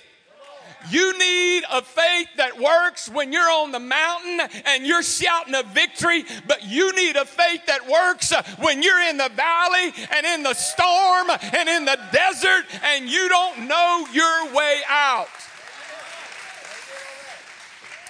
[0.89, 5.63] You need a faith that works when you're on the mountain and you're shouting a
[5.63, 10.25] victory, but you need a faith that works uh, when you're in the valley and
[10.25, 15.27] in the storm and in the desert and you don't know your way out.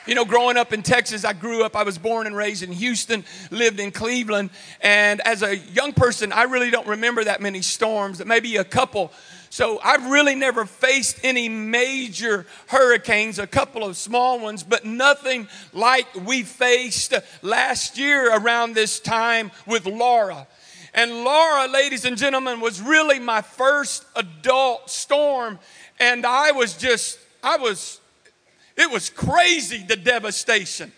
[0.07, 2.71] You know, growing up in Texas, I grew up, I was born and raised in
[2.71, 4.51] Houston, lived in Cleveland.
[4.81, 9.11] And as a young person, I really don't remember that many storms, maybe a couple.
[9.55, 15.47] So I've really never faced any major hurricanes, a couple of small ones, but nothing
[15.71, 20.45] like we faced last year around this time with Laura.
[20.93, 25.57] And Laura, ladies and gentlemen, was really my first adult storm.
[26.01, 28.01] And I was just, I was
[28.75, 30.91] it was crazy, the devastation.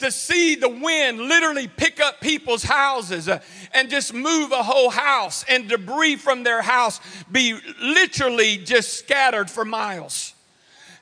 [0.00, 3.40] To see the wind literally pick up people's houses uh,
[3.72, 9.48] and just move a whole house and debris from their house be literally just scattered
[9.48, 10.34] for miles.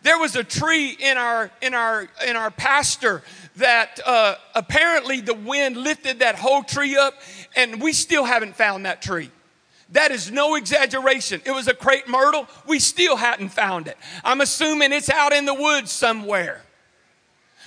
[0.02, 3.22] There was a tree in our in our in our pasture
[3.56, 7.14] that uh, apparently the wind lifted that whole tree up,
[7.54, 9.30] and we still haven't found that tree.
[9.90, 11.42] That is no exaggeration.
[11.44, 12.48] It was a crepe myrtle.
[12.66, 13.96] We still hadn't found it.
[14.24, 16.62] I'm assuming it's out in the woods somewhere.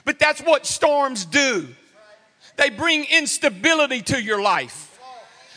[0.05, 1.67] But that's what storms do.
[2.57, 4.85] They bring instability to your life.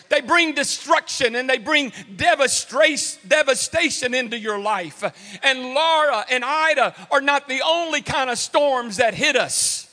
[0.08, 5.04] They bring destruction and they bring devastation into your life.
[5.42, 9.84] And Laura and Ida are not the only kind of storms that hit us.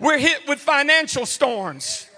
[0.00, 2.08] We're hit with financial storms.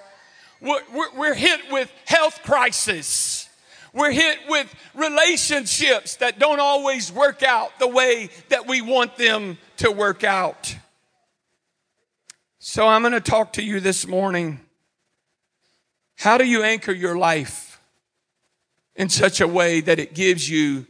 [0.60, 0.80] We're,
[1.16, 3.48] we're, hit with health crisis.
[3.92, 9.58] We're hit with relationships that don't always work out the way that we want them
[9.76, 10.74] to work out.
[12.70, 14.60] So I'm going to talk to you this morning.
[16.16, 17.80] How do you anchor your life
[18.94, 20.86] in such a way that it gives you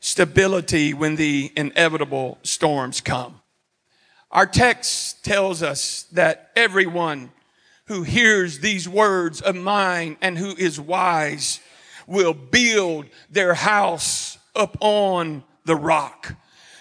[0.00, 3.40] stability when the inevitable storms come?
[4.32, 7.30] Our text tells us that everyone
[7.84, 11.60] who hears these words of mine and who is wise
[12.08, 16.34] will build their house upon the rock.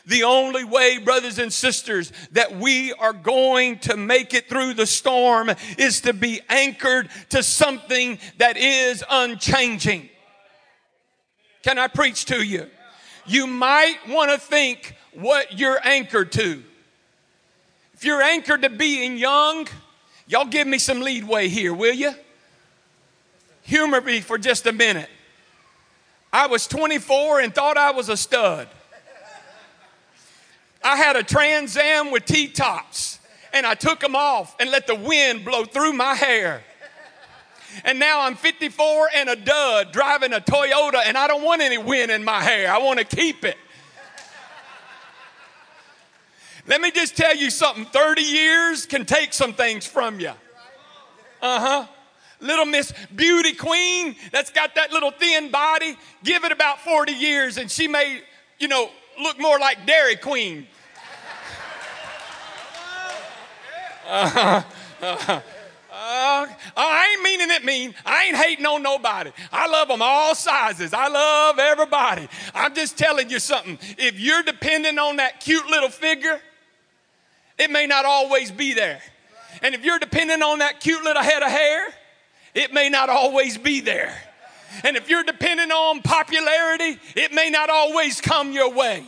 [0.06, 4.86] The only way, brothers and sisters, that we are going to make it through the
[4.86, 10.10] storm is to be anchored to something that is unchanging.
[11.64, 12.68] Can I preach to you?
[13.26, 16.62] You might want to think what you're anchored to.
[17.94, 19.70] If you're anchored to being young,
[20.28, 22.14] y'all give me some leadway here, will you?
[23.62, 25.10] Humor me for just a minute.
[26.34, 28.68] I was 24 and thought I was a stud.
[30.84, 33.20] I had a Trans Am with T tops,
[33.54, 36.64] and I took them off and let the wind blow through my hair.
[37.86, 41.78] And now I'm 54 and a dud driving a Toyota, and I don't want any
[41.78, 42.72] wind in my hair.
[42.72, 43.58] I want to keep it.
[46.66, 50.32] Let me just tell you something 30 years can take some things from you.
[51.42, 51.88] Uh huh.
[52.40, 57.58] Little Miss Beauty Queen that's got that little thin body, give it about 40 years
[57.58, 58.22] and she may,
[58.60, 58.90] you know,
[59.22, 60.68] look more like Dairy Queen.
[64.06, 64.62] Uh,
[65.02, 65.42] uh,
[65.96, 67.96] uh, I ain't meaning it mean.
[68.06, 69.32] I ain't hating on nobody.
[69.52, 70.94] I love them all sizes.
[70.94, 72.28] I love everybody.
[72.54, 73.78] I'm just telling you something.
[73.98, 76.42] If you're depending on that cute little figure,
[77.58, 79.02] it may not always be there.
[79.62, 81.88] And if you're depending on that cute little head of hair,
[82.54, 84.16] it may not always be there.
[84.84, 89.06] And if you're depending on popularity, it may not always come your way.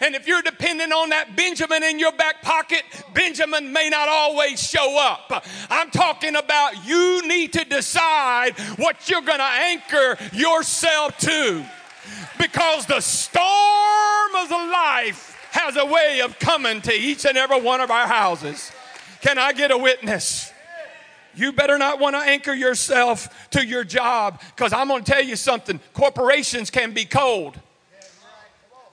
[0.00, 4.60] And if you're depending on that Benjamin in your back pocket, Benjamin may not always
[4.60, 5.44] show up.
[5.70, 11.64] I'm talking about you need to decide what you're going to anchor yourself to.
[12.38, 17.80] Because the storm of life has a way of coming to each and every one
[17.80, 18.72] of our houses.
[19.20, 20.52] Can I get a witness?
[21.36, 25.22] You better not want to anchor yourself to your job because I'm going to tell
[25.22, 25.80] you something.
[25.92, 27.58] Corporations can be cold.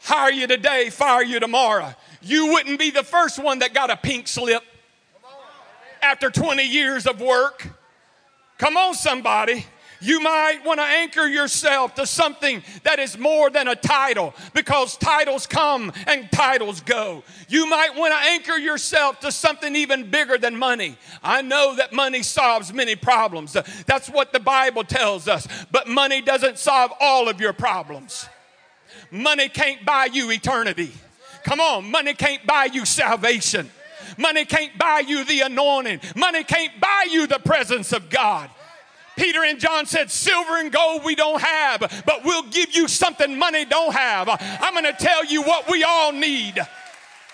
[0.03, 1.93] Hire you today, fire you tomorrow.
[2.21, 4.63] You wouldn't be the first one that got a pink slip
[6.01, 7.67] after 20 years of work.
[8.57, 9.65] Come on, somebody.
[10.01, 14.97] You might want to anchor yourself to something that is more than a title because
[14.97, 17.23] titles come and titles go.
[17.47, 20.97] You might want to anchor yourself to something even bigger than money.
[21.23, 23.53] I know that money solves many problems.
[23.85, 25.47] That's what the Bible tells us.
[25.71, 28.27] But money doesn't solve all of your problems.
[29.11, 30.91] Money can't buy you eternity.
[31.43, 33.69] Come on, money can't buy you salvation.
[34.17, 36.01] Money can't buy you the anointing.
[36.15, 38.49] Money can't buy you the presence of God.
[39.15, 43.37] Peter and John said, Silver and gold we don't have, but we'll give you something
[43.37, 44.29] money don't have.
[44.29, 46.59] I'm going to tell you what we all need.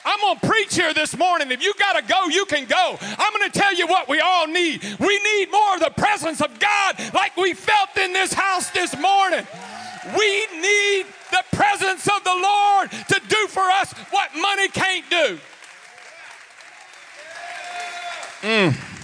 [0.05, 1.51] I'm going to preach here this morning.
[1.51, 2.97] If you got to go, you can go.
[3.01, 4.81] I'm going to tell you what we all need.
[4.99, 8.97] We need more of the presence of God like we felt in this house this
[8.97, 9.45] morning.
[10.17, 15.39] We need the presence of the Lord to do for us what money can't do.
[18.41, 18.96] Mm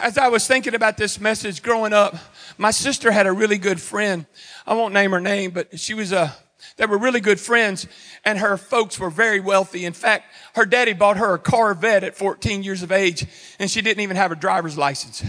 [0.00, 2.16] as I was thinking about this message growing up,
[2.58, 4.26] my sister had a really good friend.
[4.66, 6.34] I won't name her name, but she was a,
[6.76, 7.86] they were really good friends
[8.24, 9.84] and her folks were very wealthy.
[9.84, 13.26] In fact, her daddy bought her a Corvette at 14 years of age
[13.58, 15.24] and she didn't even have a driver's license.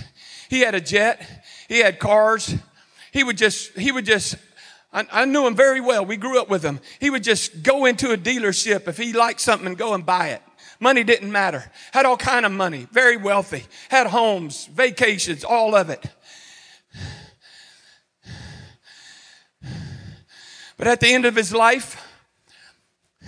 [0.50, 1.46] He had a jet.
[1.68, 2.56] He had cars.
[3.12, 4.36] He would just, he would just,
[4.92, 6.06] I, I knew him very well.
[6.06, 6.80] We grew up with him.
[7.00, 10.30] He would just go into a dealership if he liked something and go and buy
[10.30, 10.42] it.
[10.84, 11.64] Money didn't matter.
[11.94, 13.64] Had all kind of money, very wealthy.
[13.88, 16.06] Had homes, vacations, all of it.
[20.76, 22.06] But at the end of his life,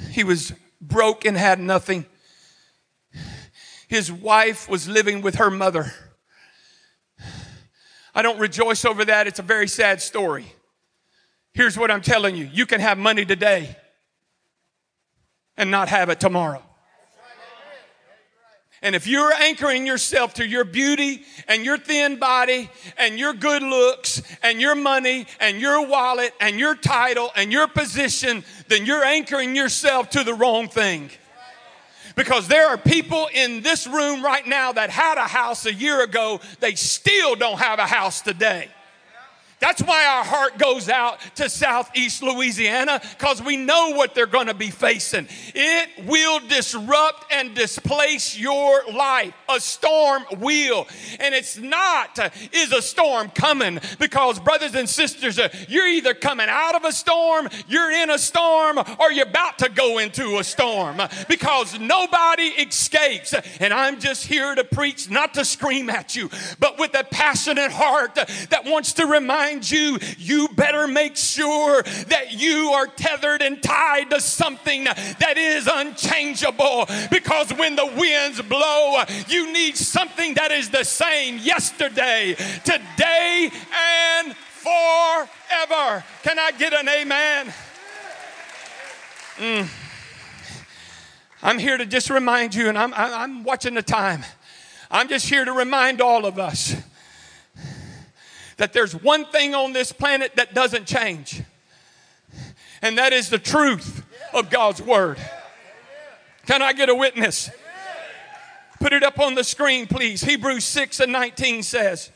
[0.10, 0.52] he was
[0.82, 2.06] broke and had nothing.
[3.88, 5.94] His wife was living with her mother.
[8.14, 9.28] I don't rejoice over that.
[9.28, 10.52] It's a very sad story.
[11.54, 13.78] Here's what I'm telling you you can have money today
[15.56, 16.62] and not have it tomorrow.
[18.86, 22.70] And if you're anchoring yourself to your beauty and your thin body
[23.00, 27.68] and your good looks and your money and your wallet and your title and your
[27.68, 31.10] position, then you're anchoring yourself to the wrong thing.
[32.16, 36.04] Because there are people in this room right now that had a house a year
[36.04, 38.70] ago, they still don't have a house today.
[39.66, 44.46] That's why our heart goes out to Southeast Louisiana because we know what they're going
[44.46, 45.28] to be facing.
[45.56, 49.34] It will disrupt and displace your life.
[49.50, 50.88] A storm will.
[51.20, 52.20] And it's not,
[52.54, 57.50] is a storm coming because, brothers and sisters, you're either coming out of a storm,
[57.68, 63.34] you're in a storm, or you're about to go into a storm because nobody escapes.
[63.60, 67.72] And I'm just here to preach, not to scream at you, but with a passionate
[67.72, 73.42] heart that wants to remind remind you, you better make sure that you are tethered
[73.42, 76.86] and tied to something that is unchangeable.
[77.10, 83.52] Because when the winds blow, you need something that is the same yesterday, today,
[84.22, 86.04] and forever.
[86.24, 87.54] Can I get an amen?
[89.38, 89.68] Mm.
[91.44, 94.24] I'm here to just remind you, and I'm I'm watching the time.
[94.90, 96.76] I'm just here to remind all of us
[98.58, 101.42] that there's one thing on this planet that doesn't change,
[102.82, 104.04] and that is the truth
[104.34, 105.18] of God's Word.
[106.46, 107.50] Can I get a witness?
[108.80, 110.22] Put it up on the screen, please.
[110.22, 112.12] Hebrews 6 and 19 says,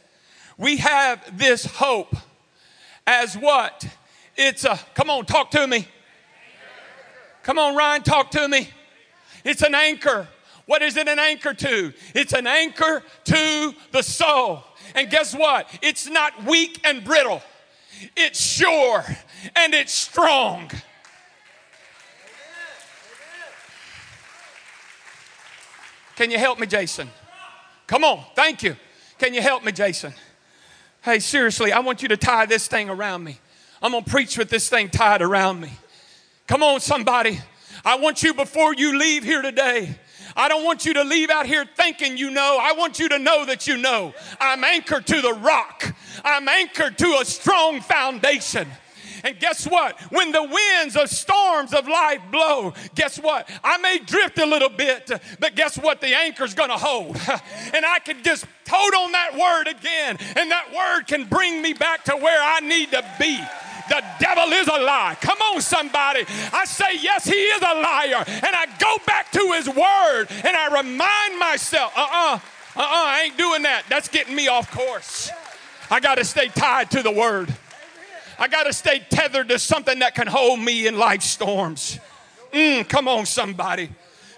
[0.57, 2.15] We have this hope
[3.07, 3.87] as what?
[4.35, 5.87] It's a, come on, talk to me.
[7.43, 8.69] Come on, Ryan, talk to me.
[9.43, 10.27] It's an anchor.
[10.65, 11.93] What is it an anchor to?
[12.13, 14.63] It's an anchor to the soul.
[14.95, 15.69] And guess what?
[15.81, 17.41] It's not weak and brittle,
[18.15, 19.03] it's sure
[19.55, 20.69] and it's strong.
[26.15, 27.09] Can you help me, Jason?
[27.87, 28.75] Come on, thank you.
[29.17, 30.13] Can you help me, Jason?
[31.01, 33.39] Hey, seriously, I want you to tie this thing around me.
[33.81, 35.71] I'm gonna preach with this thing tied around me.
[36.45, 37.39] Come on, somebody.
[37.85, 39.95] I want you before you leave here today.
[40.35, 42.57] I don't want you to leave out here thinking you know.
[42.61, 44.13] I want you to know that you know.
[44.39, 45.93] I'm anchored to the rock,
[46.23, 48.67] I'm anchored to a strong foundation.
[49.23, 49.99] And guess what?
[50.11, 53.49] When the winds of storms of life blow, guess what?
[53.63, 56.01] I may drift a little bit, but guess what?
[56.01, 57.17] The anchor's gonna hold.
[57.71, 61.73] And I can just hold on that word again, and that word can bring me
[61.73, 63.39] back to where I need to be.
[63.89, 65.17] The devil is a lie.
[65.19, 66.23] Come on, somebody.
[66.53, 68.23] I say, yes, he is a liar.
[68.27, 72.85] And I go back to his word and I remind myself, uh uh-uh, uh, uh
[72.85, 73.83] I ain't doing that.
[73.89, 75.31] That's getting me off course.
[75.91, 77.53] I got to stay tied to the word.
[78.37, 81.99] I got to stay tethered to something that can hold me in life storms.
[82.53, 83.89] Mm, come on, somebody.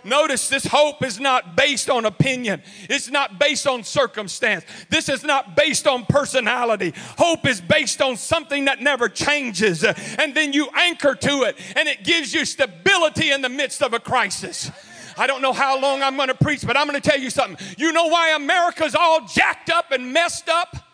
[0.03, 2.61] Notice this hope is not based on opinion.
[2.89, 4.65] It's not based on circumstance.
[4.89, 6.93] This is not based on personality.
[7.17, 9.83] Hope is based on something that never changes.
[9.83, 13.93] And then you anchor to it and it gives you stability in the midst of
[13.93, 14.71] a crisis.
[15.17, 17.29] I don't know how long I'm going to preach, but I'm going to tell you
[17.29, 17.57] something.
[17.77, 20.90] You know why America's all jacked up and messed up?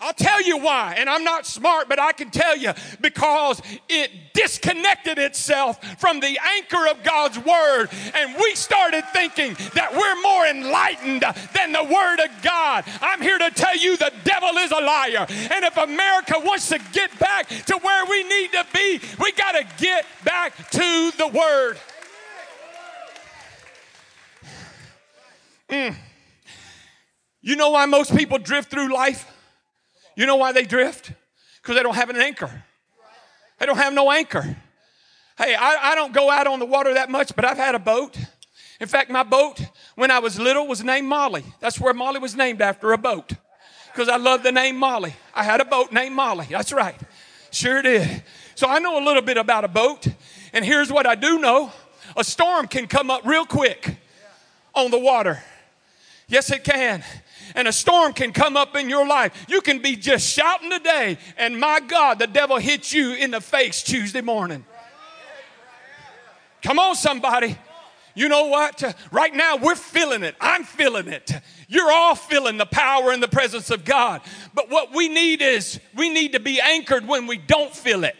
[0.00, 0.94] I'll tell you why.
[0.96, 6.38] And I'm not smart, but I can tell you because it disconnected itself from the
[6.56, 7.88] anchor of God's word.
[8.14, 12.84] And we started thinking that we're more enlightened than the word of God.
[13.00, 15.26] I'm here to tell you the devil is a liar.
[15.28, 19.52] And if America wants to get back to where we need to be, we got
[19.52, 21.76] to get back to the word.
[25.68, 25.96] Mm.
[27.42, 29.26] You know why most people drift through life?
[30.18, 31.12] You know why they drift?
[31.62, 32.64] Because they don't have an anchor.
[33.60, 34.56] They don't have no anchor.
[35.38, 37.78] Hey, I, I don't go out on the water that much, but I've had a
[37.78, 38.18] boat.
[38.80, 39.60] In fact, my boat,
[39.94, 41.44] when I was little, was named Molly.
[41.60, 43.30] That's where Molly was named after a boat.
[43.92, 45.14] Because I love the name Molly.
[45.32, 46.48] I had a boat named Molly.
[46.50, 47.00] That's right.
[47.52, 48.24] Sure did.
[48.56, 50.08] So I know a little bit about a boat.
[50.52, 51.72] And here's what I do know
[52.16, 53.98] a storm can come up real quick
[54.74, 55.40] on the water.
[56.26, 57.04] Yes, it can
[57.54, 59.46] and a storm can come up in your life.
[59.48, 63.40] You can be just shouting today, and my God, the devil hits you in the
[63.40, 64.64] face Tuesday morning.
[66.62, 67.56] Come on, somebody.
[68.14, 68.82] You know what?
[69.12, 70.34] Right now, we're feeling it.
[70.40, 71.30] I'm feeling it.
[71.68, 74.22] You're all feeling the power and the presence of God.
[74.54, 78.16] But what we need is we need to be anchored when we don't feel it.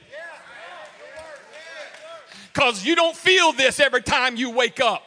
[2.53, 5.03] Because you don't feel this every time you wake up.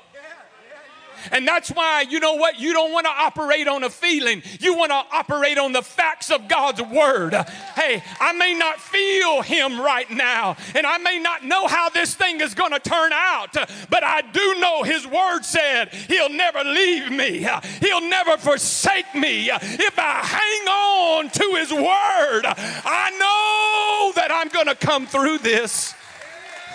[1.32, 2.60] And that's why, you know what?
[2.60, 4.44] You don't want to operate on a feeling.
[4.60, 7.34] You want to operate on the facts of God's word.
[7.76, 12.16] Hey, I may not feel Him right now, and I may not know how this
[12.16, 13.54] thing is going to turn out,
[13.90, 17.48] but I do know His word said He'll never leave me,
[17.80, 19.50] He'll never forsake me.
[19.50, 25.40] If I hang on to His word, I know that I'm going to come through
[25.40, 25.94] this.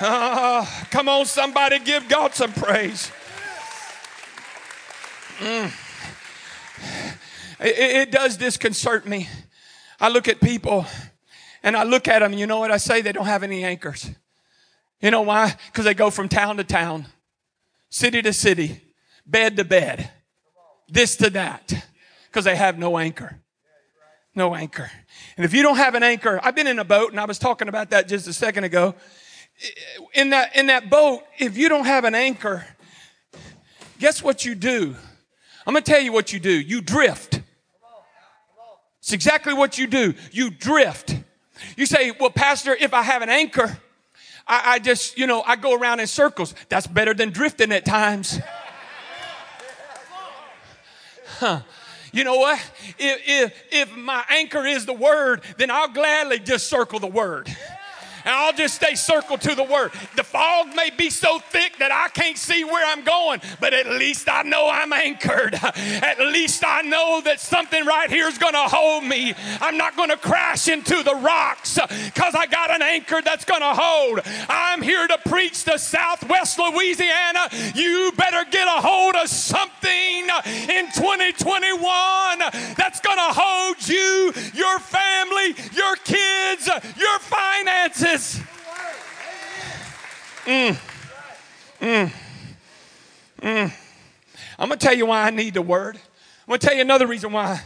[0.01, 3.11] Uh, come on, somebody, give God some praise.
[5.39, 5.73] Mm.
[7.61, 9.29] It, it does disconcert me.
[10.01, 10.87] I look at people
[11.63, 13.01] and I look at them, and you know what I say?
[13.01, 14.11] They don't have any anchors.
[15.01, 15.55] You know why?
[15.67, 17.07] Because they go from town to town,
[17.91, 18.81] city to city,
[19.27, 20.11] bed to bed,
[20.89, 21.73] this to that,
[22.29, 23.41] because they have no anchor.
[24.35, 24.91] No anchor.
[25.37, 27.39] And if you don't have an anchor, I've been in a boat and I was
[27.39, 28.95] talking about that just a second ago.
[30.13, 32.67] In that, in that boat, if you don't have an anchor,
[33.99, 34.95] guess what you do?
[35.67, 36.51] I'm going to tell you what you do.
[36.53, 37.41] You drift.
[39.01, 40.15] It's exactly what you do.
[40.33, 41.17] You drift.
[41.77, 43.79] You say, well, Pastor, if I have an anchor,
[44.47, 46.55] I, I just, you know, I go around in circles.
[46.69, 48.39] That's better than drifting at times.
[51.39, 51.61] Huh.
[52.13, 52.59] You know what?
[52.99, 57.55] If, if, if my anchor is the word, then I'll gladly just circle the word
[58.27, 59.93] and I'll just stay circled to the word.
[60.17, 63.87] The fog may be so thick that I can't see where I'm going, but at
[63.87, 65.55] least I know I'm anchored.
[65.77, 69.35] At least I know that something right here is going to hold me.
[69.61, 73.61] I'm not going to crash into the rocks because I got an anchor that's going
[73.61, 74.21] to hold.
[74.49, 77.49] I'm here to preach to Southwest Louisiana.
[77.75, 80.27] You better get a hold of something
[80.69, 82.39] in 2021
[82.77, 86.67] that's going to hold you, your family, your kids,
[86.97, 88.16] your finances.
[90.45, 90.77] Mm.
[91.81, 92.13] Mm.
[93.41, 93.73] Mm.
[94.59, 95.97] I'm going to tell you why I need the word.
[95.97, 97.61] I'm going to tell you another reason why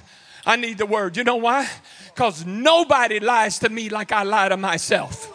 [0.47, 1.17] I need the word.
[1.17, 1.69] You know why?
[2.07, 5.33] Because nobody lies to me like I lie to myself.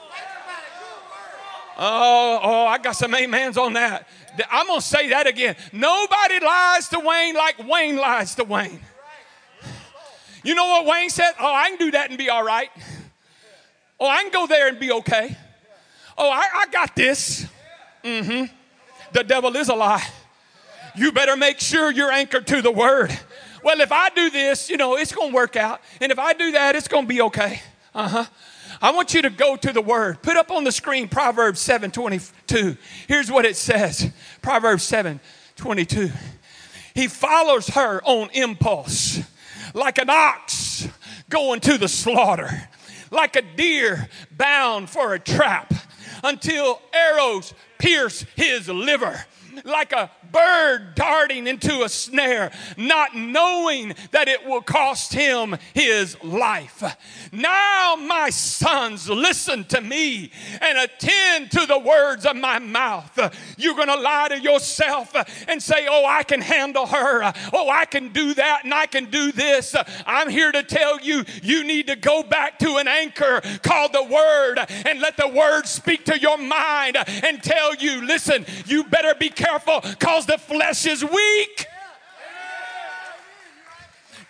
[1.77, 4.07] Oh, oh, I got some amens on that.
[4.49, 5.55] I'm going to say that again.
[5.71, 8.79] Nobody lies to Wayne like Wayne lies to Wayne.
[10.43, 11.33] You know what Wayne said?
[11.39, 12.69] Oh, I can do that and be all right.
[13.99, 15.37] Oh, I can go there and be okay.
[16.17, 17.45] Oh, I, I got this.
[18.03, 18.53] Mm-hmm.
[19.13, 20.05] The devil is a lie.
[20.95, 23.17] You better make sure you're anchored to the word.
[23.63, 25.81] Well, if I do this, you know, it's going to work out.
[25.99, 27.61] And if I do that, it's going to be okay.
[27.93, 28.25] Uh huh.
[28.81, 30.21] I want you to go to the word.
[30.21, 32.77] Put up on the screen Proverbs 7 22.
[33.07, 34.11] Here's what it says
[34.41, 35.19] Proverbs 7
[35.55, 36.11] 22.
[36.93, 39.19] He follows her on impulse
[39.73, 40.87] like an ox
[41.29, 42.69] going to the slaughter,
[43.15, 45.73] like a deer bound for a trap
[46.23, 49.25] until arrows pierce his liver.
[49.63, 56.21] Like a bird darting into a snare, not knowing that it will cost him his
[56.21, 56.83] life.
[57.31, 60.31] Now, my sons, listen to me
[60.61, 63.17] and attend to the words of my mouth.
[63.57, 65.15] You're going to lie to yourself
[65.47, 67.33] and say, Oh, I can handle her.
[67.53, 69.73] Oh, I can do that and I can do this.
[70.05, 74.03] I'm here to tell you, you need to go back to an anchor called the
[74.03, 79.15] Word and let the Word speak to your mind and tell you, listen, you better
[79.15, 81.67] be careful because the flesh is weak.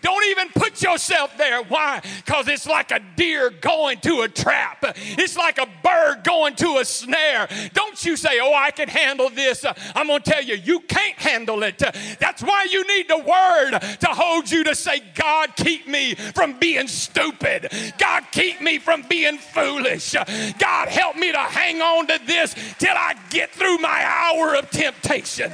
[0.05, 1.63] Don't even put yourself there.
[1.63, 1.99] Why?
[2.23, 4.85] Because it's like a deer going to a trap.
[4.95, 7.47] It's like a bird going to a snare.
[7.73, 9.65] Don't you say, Oh, I can handle this.
[9.95, 11.79] I'm going to tell you, you can't handle it.
[12.19, 16.59] That's why you need the word to hold you to say, God, keep me from
[16.59, 17.71] being stupid.
[17.97, 20.13] God, keep me from being foolish.
[20.59, 24.69] God, help me to hang on to this till I get through my hour of
[24.69, 25.51] temptation.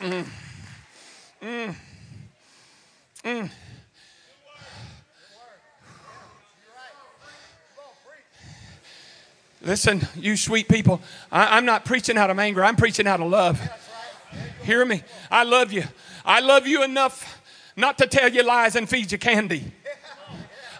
[0.00, 0.26] Mm.
[1.42, 1.74] Mm.
[3.24, 3.50] Mm.
[9.60, 11.00] Listen, you sweet people,
[11.32, 13.60] I, am not preaching out of anger, I'm preaching out of love.
[14.62, 15.02] Hear me?
[15.30, 15.82] I love you.
[16.24, 17.42] I love you enough
[17.76, 19.72] not to tell you lies and feed you candy.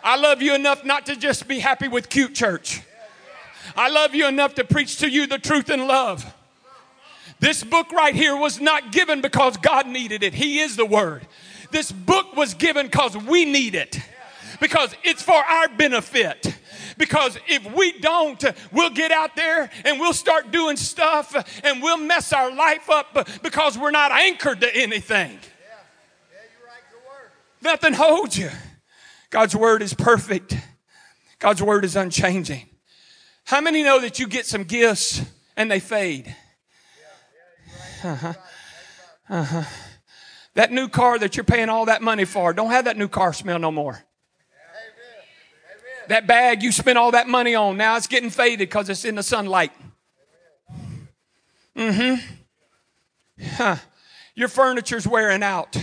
[0.05, 2.83] I love you enough not to just be happy with cute church.
[3.77, 6.35] I love you enough to preach to you the truth in love.
[7.41, 10.35] This book right here was not given because God needed it.
[10.35, 11.27] He is the Word.
[11.71, 13.99] This book was given because we need it,
[14.61, 16.55] because it's for our benefit.
[16.97, 18.43] Because if we don't,
[18.73, 21.33] we'll get out there and we'll start doing stuff
[21.63, 25.39] and we'll mess our life up because we're not anchored to anything.
[27.63, 28.51] Nothing holds you.
[29.31, 30.57] God's word is perfect.
[31.39, 32.69] God's word is unchanging.
[33.45, 35.23] How many know that you get some gifts
[35.57, 36.35] and they fade?
[38.05, 38.33] Uh-huh.
[39.29, 39.65] Uh-huh.
[40.55, 43.33] That new car that you're paying all that money for, don't have that new car
[43.33, 44.03] smell no more.
[46.09, 49.15] That bag you spent all that money on, now it's getting faded because it's in
[49.15, 49.73] the sunlight.
[51.77, 52.25] Mm-hmm.
[53.45, 53.77] Huh.
[54.35, 55.77] Your furniture's wearing out.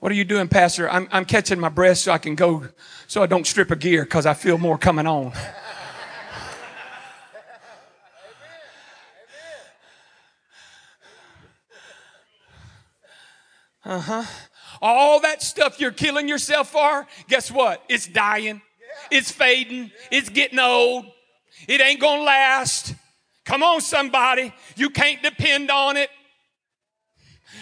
[0.00, 0.88] What are you doing, Pastor?
[0.88, 2.66] I'm, I'm catching my breath so I can go,
[3.06, 5.32] so I don't strip a gear because I feel more coming on.
[13.90, 14.24] Uh huh.
[14.80, 17.82] All that stuff you're killing yourself for, guess what?
[17.88, 18.62] It's dying,
[19.10, 21.06] it's fading, it's getting old,
[21.66, 22.94] it ain't gonna last.
[23.44, 24.54] Come on, somebody.
[24.76, 26.08] You can't depend on it.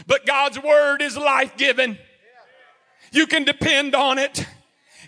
[0.06, 1.96] But God's word is life giving.
[3.10, 4.46] You can depend on it.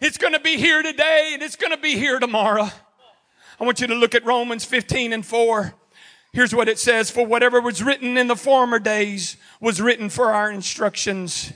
[0.01, 2.71] It's going to be here today and it's going to be here tomorrow.
[3.61, 5.75] I want you to look at Romans 15 and 4.
[6.33, 10.33] Here's what it says For whatever was written in the former days was written for
[10.33, 11.53] our instructions,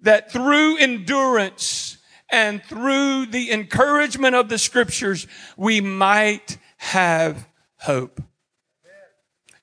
[0.00, 1.98] that through endurance
[2.30, 5.26] and through the encouragement of the scriptures,
[5.56, 7.48] we might have
[7.78, 8.22] hope.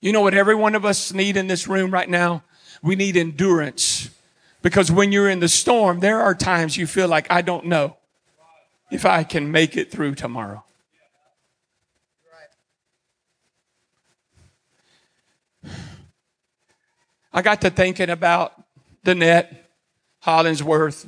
[0.02, 2.44] You know what every one of us need in this room right now?
[2.84, 4.10] We need endurance
[4.62, 7.98] Because when you're in the storm, there are times you feel like, I don't know
[8.92, 10.64] if I can make it through tomorrow.
[17.34, 18.54] I got to thinking about
[19.06, 19.56] Danette
[20.20, 21.06] Hollingsworth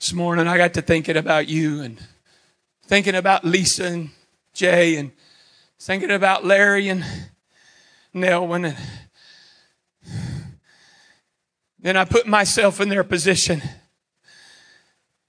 [0.00, 0.48] this morning.
[0.48, 1.98] I got to thinking about you and
[2.86, 4.10] thinking about Lisa and
[4.52, 5.12] Jay and
[5.78, 7.04] thinking about Larry and
[8.14, 8.64] Nelwyn.
[8.64, 8.76] And
[11.78, 13.62] then I put myself in their position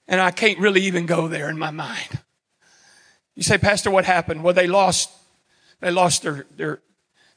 [0.07, 2.20] and I can't really even go there in my mind.
[3.36, 4.44] You say, Pastor, what happened?
[4.44, 5.11] Well, they lost,
[5.80, 6.82] they lost their, their,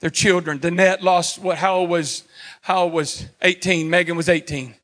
[0.01, 0.59] their children.
[0.59, 2.25] Danette lost what, how was,
[2.63, 3.89] how was 18.
[3.89, 4.75] Megan was 18.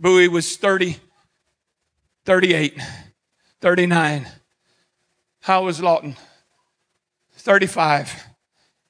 [0.00, 0.98] Bowie was 30,
[2.24, 2.80] 38,
[3.60, 4.26] 39.
[5.40, 6.16] How was Lawton?
[7.36, 8.24] 35.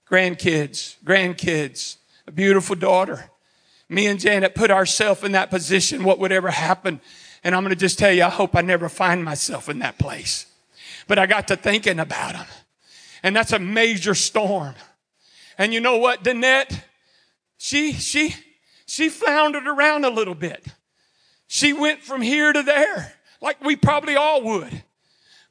[0.09, 1.97] Grandkids, grandkids,
[2.27, 3.31] a beautiful daughter.
[3.89, 6.05] Me and Janet put ourselves in that position.
[6.05, 7.01] What would ever happen?
[7.45, 9.99] And I'm going to just tell you, I hope I never find myself in that
[9.99, 10.47] place.
[11.09, 12.47] But I got to thinking about them.
[13.23, 14.75] And that's a major storm.
[15.59, 16.83] And you know what, Danette?
[17.59, 18.35] She, she,
[18.87, 20.67] she floundered around a little bit.
[21.47, 24.83] She went from here to there, like we probably all would.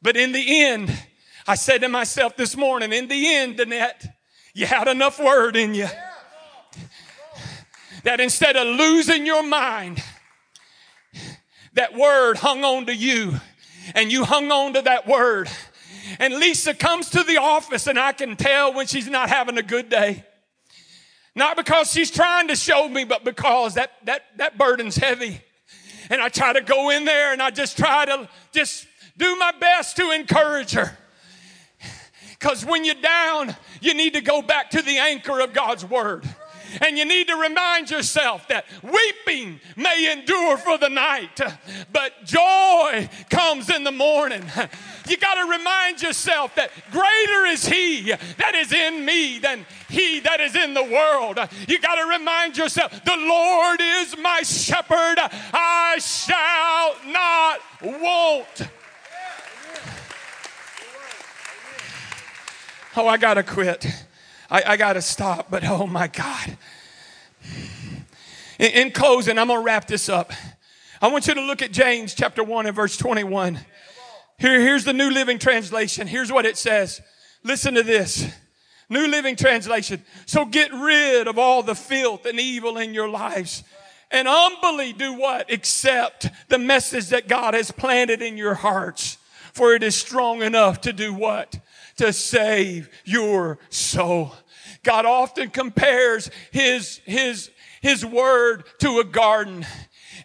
[0.02, 0.92] But in the end,
[1.48, 4.08] I said to myself this morning, in the end, Danette,
[4.54, 5.88] you had enough word in you
[8.04, 10.04] that instead of losing your mind,
[11.74, 13.36] that word hung on to you
[13.96, 15.50] and you hung on to that word.
[16.22, 19.64] And Lisa comes to the office and I can tell when she's not having a
[19.64, 20.24] good day.
[21.36, 25.42] Not because she's trying to show me, but because that, that, that burden's heavy.
[26.12, 28.86] And I try to go in there and I just try to just
[29.18, 30.96] do my best to encourage her.
[32.38, 36.24] Because when you're down, you need to go back to the anchor of God's word.
[36.80, 41.40] And you need to remind yourself that weeping may endure for the night,
[41.92, 44.44] but joy comes in the morning.
[45.08, 50.20] You got to remind yourself that greater is He that is in me than He
[50.22, 51.40] that is in the world.
[51.68, 58.70] You got to remind yourself the Lord is my shepherd, I shall not want.
[62.96, 63.86] Oh, I got to quit.
[64.52, 66.58] I, I got to stop, but oh my God.
[68.60, 70.32] In, in closing, I'm going to wrap this up.
[71.02, 73.60] I want you to look at James chapter 1 and verse 21.
[74.38, 76.06] Here, here's the New Living Translation.
[76.06, 77.02] Here's what it says.
[77.44, 78.32] Listen to this.
[78.90, 80.04] New Living Translation.
[80.28, 83.64] So get rid of all the filth and evil in your lives
[84.12, 85.52] and humbly do what?
[85.52, 89.18] Accept the message that God has planted in your hearts.
[89.54, 91.60] For it is strong enough to do what?
[91.98, 94.34] To save your soul.
[94.84, 97.52] God often compares his, his,
[97.82, 99.66] his word to a garden.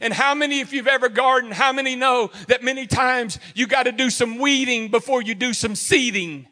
[0.00, 3.84] And how many, if you've ever gardened, how many know that many times you got
[3.84, 6.46] to do some weeding before you do some seeding?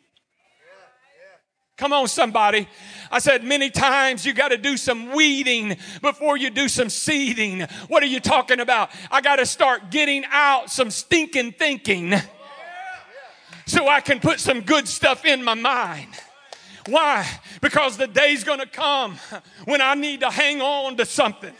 [1.76, 2.68] Come on, somebody.
[3.10, 7.62] I said many times you got to do some weeding before you do some seeding.
[7.89, 8.90] What are you talking about?
[9.10, 12.14] I got to start getting out some stinking thinking
[13.66, 16.09] so I can put some good stuff in my mind.
[16.86, 17.27] Why?
[17.61, 19.19] Because the day's to come
[19.65, 21.52] when I need to hang on to something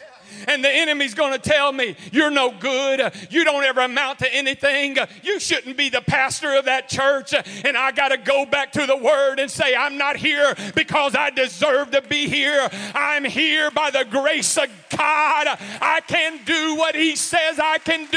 [0.49, 3.13] and the enemy's going to tell me, You're no good.
[3.31, 4.97] You don't ever amount to anything.
[5.23, 7.35] You shouldn't be the pastor of that church.
[7.65, 11.15] And I got to go back to the word and say, I'm not here because
[11.15, 12.69] I deserve to be here.
[12.95, 15.59] I'm here by the grace of God.
[15.81, 18.09] I can do what He says I can do,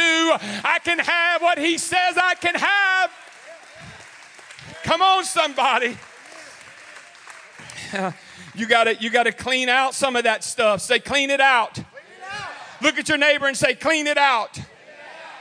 [0.63, 3.11] I can have what He says I can have.
[4.84, 5.97] Come on, somebody.
[8.55, 10.81] You gotta, you gotta clean out some of that stuff.
[10.81, 11.80] Say, clean it out.
[12.81, 14.59] Look at your neighbor and say, clean it out.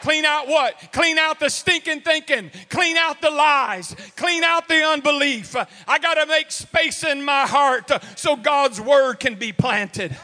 [0.02, 0.92] Clean out what?
[0.92, 2.50] Clean out the stinking thinking.
[2.68, 3.96] Clean out the lies.
[4.16, 5.56] Clean out the unbelief.
[5.88, 10.14] I got to make space in my heart so God's word can be planted.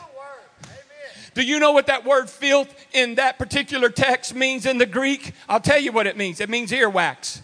[1.34, 5.32] Do you know what that word filth in that particular text means in the Greek?
[5.48, 6.40] I'll tell you what it means.
[6.40, 7.40] It means earwax.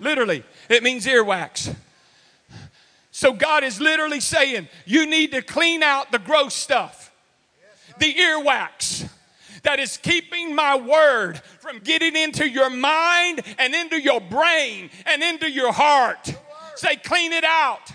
[0.00, 1.74] Literally, it means earwax.
[3.22, 7.12] So God is literally saying, you need to clean out the gross stuff
[7.98, 9.08] the earwax
[9.62, 15.22] that is keeping my word from getting into your mind and into your brain and
[15.22, 16.34] into your heart.
[16.74, 17.92] Say, clean it out.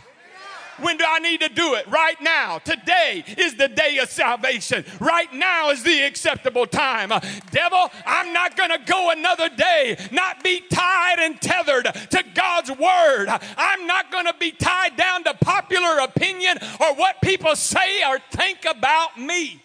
[0.80, 1.88] When do I need to do it?
[1.88, 2.60] Right now.
[2.60, 4.86] Today is the day of salvation.
[5.00, 7.10] Right now is the acceptable time.
[7.52, 12.72] Devil, I'm not going to go another day, not be tied and tethered to God's
[12.72, 13.28] word.
[13.58, 18.20] I'm not going to be tied down to popular opinion or what people say or
[18.32, 19.62] think about me.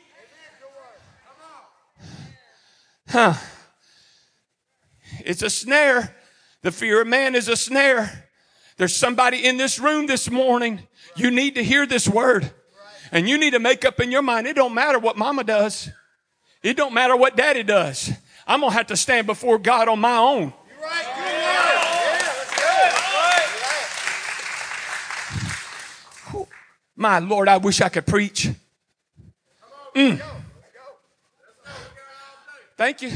[3.09, 3.35] Huh.
[5.25, 6.17] It's a snare.
[6.63, 8.29] The fear of man is a snare.
[8.77, 10.81] There's somebody in this room this morning.
[11.17, 12.51] You need to hear this word.
[13.11, 14.47] And you need to make up in your mind.
[14.47, 15.91] It don't matter what mama does.
[16.63, 18.11] It don't matter what daddy does.
[18.47, 20.53] I'm going to have to stand before God on my own.
[26.97, 28.49] My Lord, I wish I could preach.
[29.95, 30.23] Mm.
[32.77, 33.13] Thank you.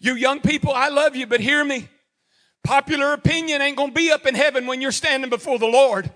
[0.00, 1.88] You young people, I love you, but hear me.
[2.64, 6.10] Popular opinion ain't going to be up in heaven when you're standing before the Lord.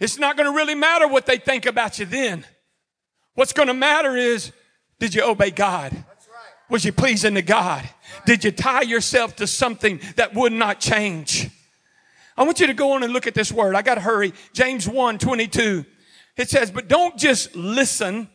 [0.00, 2.44] It's not going to really matter what they think about you then.
[3.34, 4.52] What's going to matter is
[4.98, 5.92] did you obey God?
[5.92, 6.02] Right.
[6.70, 7.88] Was you pleasing to God?
[8.24, 11.50] Did you tie yourself to something that would not change?
[12.36, 13.74] I want you to go on and look at this word.
[13.74, 14.32] I got to hurry.
[14.52, 15.84] James 1 22.
[16.36, 18.28] It says, but don't just listen.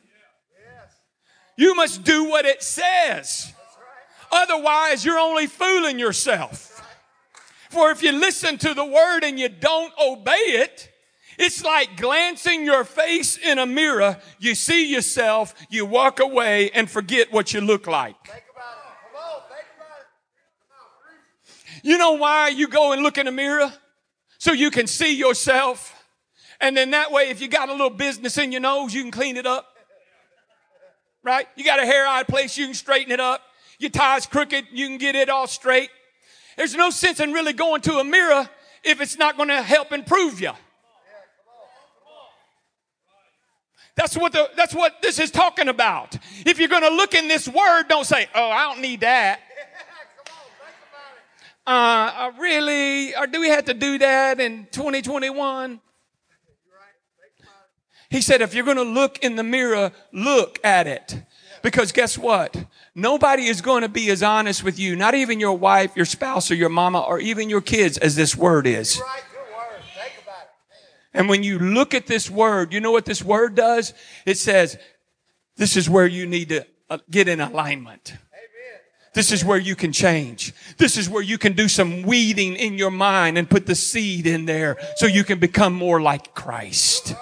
[1.56, 3.54] You must do what it says.
[4.32, 6.70] Otherwise, you're only fooling yourself.
[7.70, 10.90] For if you listen to the word and you don't obey it,
[11.38, 14.20] it's like glancing your face in a mirror.
[14.40, 18.16] You see yourself, you walk away and forget what you look like.
[21.84, 23.74] You know why you go and look in a mirror?
[24.38, 25.94] So you can see yourself.
[26.62, 29.12] And then that way, if you got a little business in your nose, you can
[29.12, 29.73] clean it up.
[31.24, 31.48] Right?
[31.56, 33.42] You got a hair out of place, you can straighten it up.
[33.80, 35.90] Your tie's crooked, you can get it all straight.
[36.58, 38.48] There's no sense in really going to a mirror
[38.84, 40.52] if it's not going to help improve you.
[43.96, 46.18] That's what the, that's what this is talking about.
[46.46, 49.40] If you're going to look in this word, don't say, "Oh, I don't need that."
[51.66, 53.16] Uh, uh, really?
[53.16, 55.80] Or do we have to do that in 2021?
[58.14, 61.24] He said, if you're going to look in the mirror, look at it.
[61.64, 62.56] Because guess what?
[62.94, 66.52] Nobody is going to be as honest with you, not even your wife, your spouse,
[66.52, 69.02] or your mama, or even your kids, as this word is.
[71.12, 73.96] And when you look at this word, you know what this word does?
[74.28, 74.78] It says,
[75.56, 78.14] this is where you need to uh, get in alignment.
[79.16, 80.54] This is where you can change.
[80.78, 84.28] This is where you can do some weeding in your mind and put the seed
[84.28, 87.16] in there so you can become more like Christ.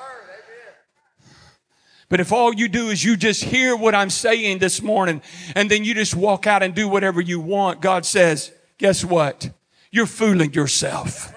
[2.12, 5.22] But if all you do is you just hear what I'm saying this morning
[5.56, 9.50] and then you just walk out and do whatever you want, God says, guess what?
[9.92, 11.34] You're fooling yourself.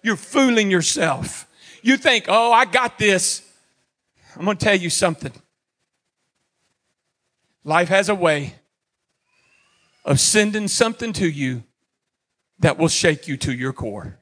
[0.00, 1.48] You're fooling yourself.
[1.82, 3.42] You think, oh, I got this.
[4.36, 5.32] I'm going to tell you something.
[7.64, 8.54] Life has a way
[10.04, 11.64] of sending something to you
[12.60, 14.20] that will shake you to your core.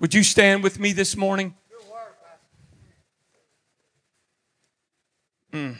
[0.00, 1.54] Would you stand with me this morning?
[5.52, 5.76] Mm.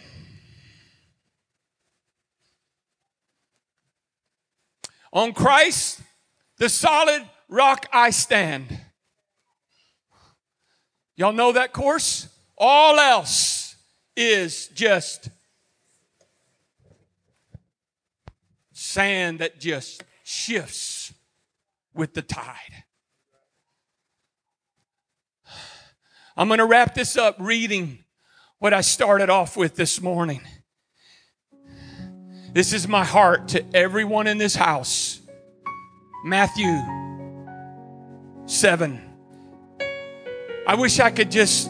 [5.13, 6.01] On Christ,
[6.59, 8.79] the solid rock I stand.
[11.17, 12.29] Y'all know that course?
[12.57, 13.77] All else
[14.17, 15.29] is just
[18.73, 21.13] sand that just shifts
[21.95, 22.85] with the tide.
[26.37, 28.02] I'm going to wrap this up reading
[28.63, 30.41] what I started off with this morning.
[32.53, 35.21] This is my heart to everyone in this house.
[36.25, 36.73] Matthew
[38.47, 39.01] 7.
[40.65, 41.69] I wish I could just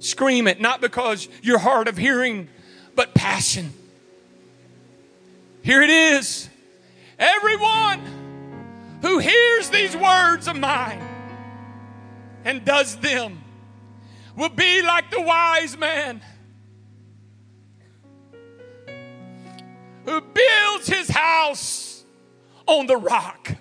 [0.00, 2.48] scream it, not because you're hard of hearing,
[2.96, 3.72] but passion.
[5.62, 6.48] Here it is.
[7.16, 11.00] Everyone who hears these words of mine
[12.44, 13.44] and does them
[14.36, 16.20] will be like the wise man
[20.04, 22.04] who builds his house
[22.66, 23.56] on the rock.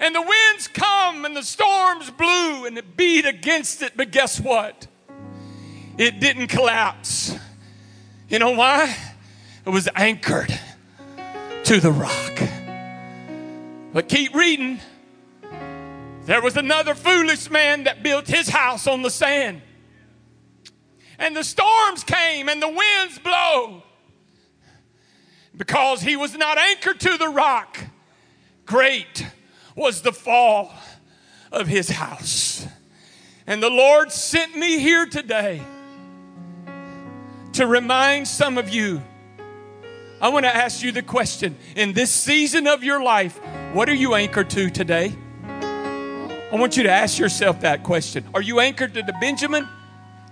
[0.00, 4.40] And the winds come and the storms blew and it beat against it, but guess
[4.40, 4.88] what?
[5.96, 7.36] It didn't collapse.
[8.28, 8.96] You know why?
[9.64, 10.58] It was anchored
[11.64, 12.42] to the rock.
[13.92, 14.80] But keep reading.
[16.24, 19.62] There was another foolish man that built his house on the sand.
[21.18, 23.82] And the storms came and the winds blow.
[25.56, 27.78] Because he was not anchored to the rock,
[28.66, 29.26] great
[29.76, 30.72] was the fall
[31.50, 32.66] of his house.
[33.46, 35.60] And the Lord sent me here today
[37.54, 39.02] to remind some of you.
[40.20, 43.38] I want to ask you the question in this season of your life,
[43.72, 45.14] what are you anchored to today?
[46.52, 48.26] I want you to ask yourself that question.
[48.34, 49.66] Are you anchored to the Benjamin?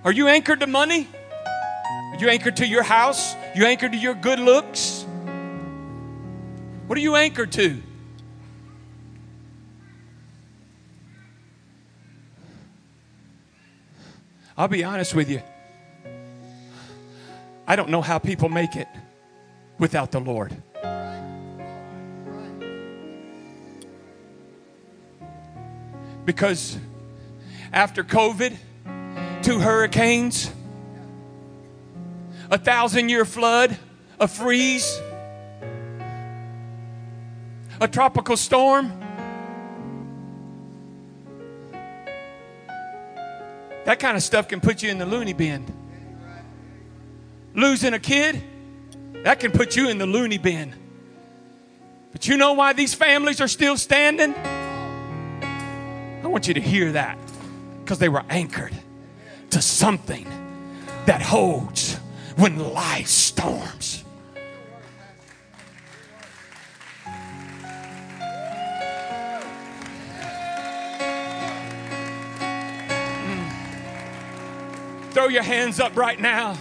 [0.04, 1.08] Are you anchored to money?
[1.46, 3.34] Are you anchored to your house?
[3.54, 5.06] You anchored to your good looks?
[6.86, 7.82] What are you anchored to?
[14.58, 15.40] I'll be honest with you.
[17.66, 18.88] I don't know how people make it
[19.78, 20.54] without the Lord.
[26.30, 26.78] Because
[27.72, 28.56] after COVID,
[29.42, 30.48] two hurricanes,
[32.52, 33.76] a thousand year flood,
[34.20, 35.00] a freeze,
[37.80, 38.92] a tropical storm,
[43.84, 45.66] that kind of stuff can put you in the loony bin.
[47.56, 48.40] Losing a kid,
[49.24, 50.76] that can put you in the loony bin.
[52.12, 54.32] But you know why these families are still standing?
[56.22, 57.18] I want you to hear that
[57.82, 58.74] because they were anchored
[59.50, 60.26] to something
[61.06, 61.96] that holds
[62.36, 64.04] when life storms.
[73.24, 73.50] Mm.
[75.12, 76.56] Throw your hands up right now.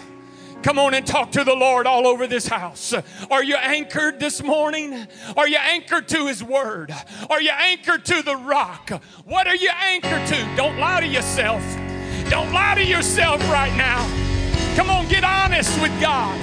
[0.62, 2.94] Come on and talk to the Lord all over this house.
[3.32, 5.08] Are you anchored this morning?
[5.38, 6.94] Are you anchored to His Word?
[7.30, 8.90] Are you anchored to the rock?
[9.26, 10.56] What are you anchored to?
[10.58, 11.64] Don't lie to yourself.
[12.30, 14.06] Don't lie to yourself right now.
[14.76, 16.38] Come on, get honest with God.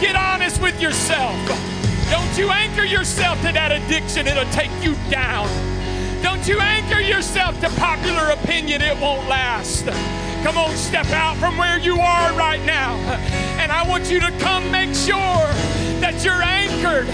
[0.00, 1.36] Get honest with yourself.
[2.10, 5.46] Don't you anchor yourself to that addiction, it'll take you down.
[6.22, 9.86] Don't you anchor yourself to popular opinion, it won't last.
[10.42, 12.96] Come on, step out from where you are right now.
[13.60, 15.46] And I want you to come make sure
[16.00, 17.06] that you're anchored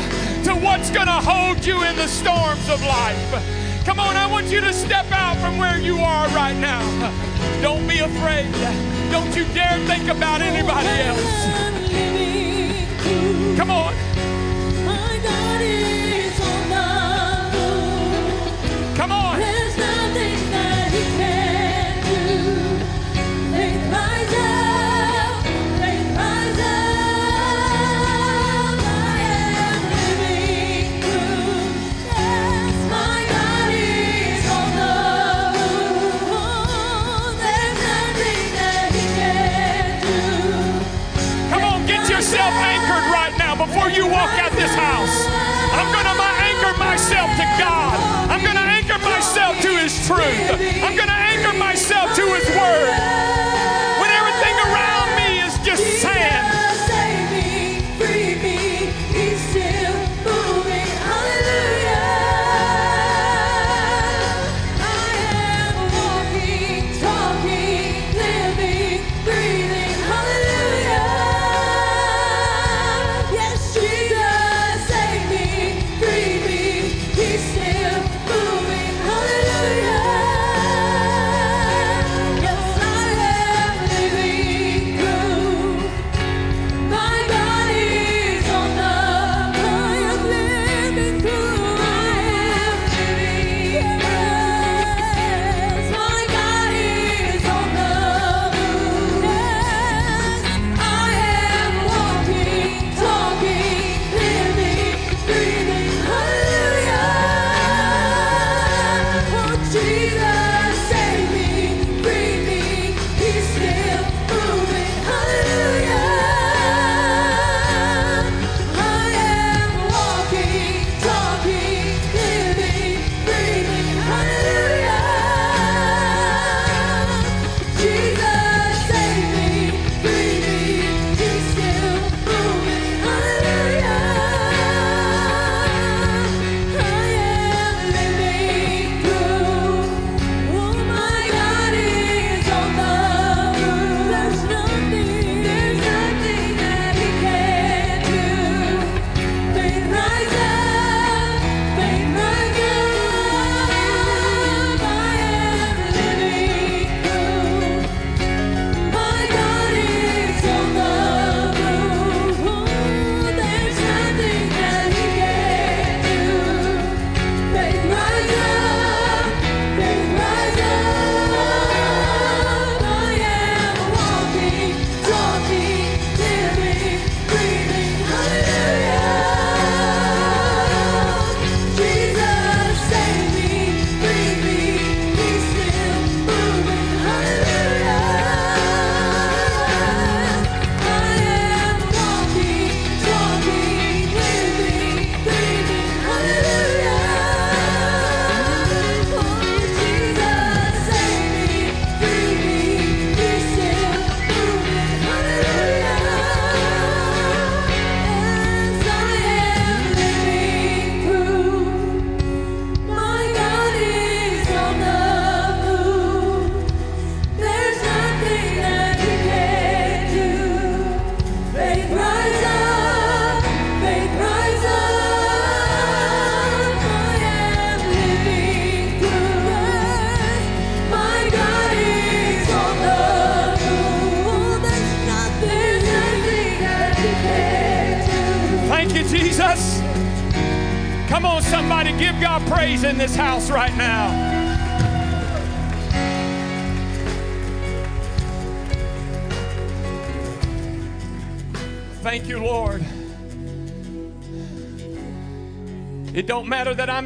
[0.44, 3.84] to what's going to hold you in the storms of life.
[3.84, 6.82] Come on, I want you to step out from where you are right now.
[7.62, 8.52] Don't be afraid.
[9.10, 11.66] Don't you dare think about anybody else.
[13.56, 13.94] Come on.
[50.08, 50.75] Myself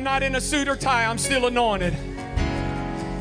[0.01, 1.95] I'm not in a suit or tie, I'm still anointed.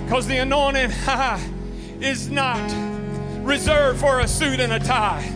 [0.06, 0.91] Because the anointing
[2.01, 2.72] is not
[3.43, 5.30] reserved for a suit and a tie.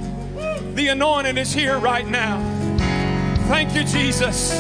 [0.73, 2.39] The anointing is here right now.
[3.49, 4.53] Thank you, Jesus.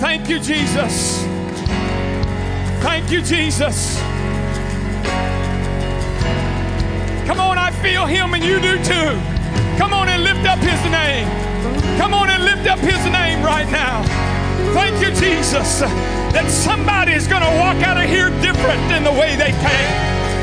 [0.00, 1.22] Thank you, Jesus.
[2.82, 3.98] Thank you, Jesus.
[7.26, 9.78] Come on, I feel him and you do too.
[9.78, 11.26] Come on and lift up his name.
[11.96, 14.29] Come on and lift up his name right now.
[14.72, 19.10] Thank you, Jesus, that somebody is going to walk out of here different than the
[19.10, 19.90] way they came.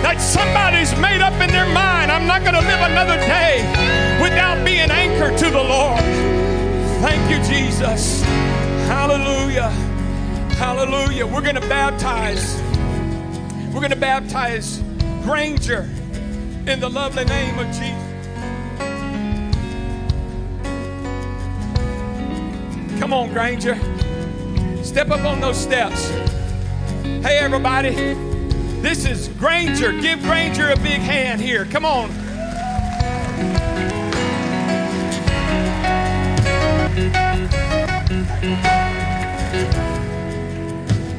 [0.04, 3.64] That somebody's made up in their mind, I'm not going to live another day
[4.22, 6.02] without being anchored to the Lord.
[7.02, 8.22] Thank you, Jesus.
[8.88, 9.70] Hallelujah.
[10.60, 11.26] Hallelujah.
[11.26, 12.62] We're going to baptize.
[13.74, 14.84] We're going to baptize
[15.24, 15.90] Granger
[16.68, 18.04] in the lovely name of Jesus.
[23.00, 23.76] Come on, Granger.
[24.98, 26.10] Step up on those steps.
[27.22, 27.92] Hey, everybody.
[28.82, 29.92] This is Granger.
[29.92, 31.66] Give Granger a big hand here.
[31.66, 32.10] Come on.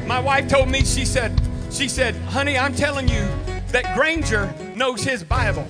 [0.05, 1.39] My wife told me, she said,
[1.71, 3.25] she said, honey, I'm telling you
[3.69, 5.65] that Granger knows his Bible.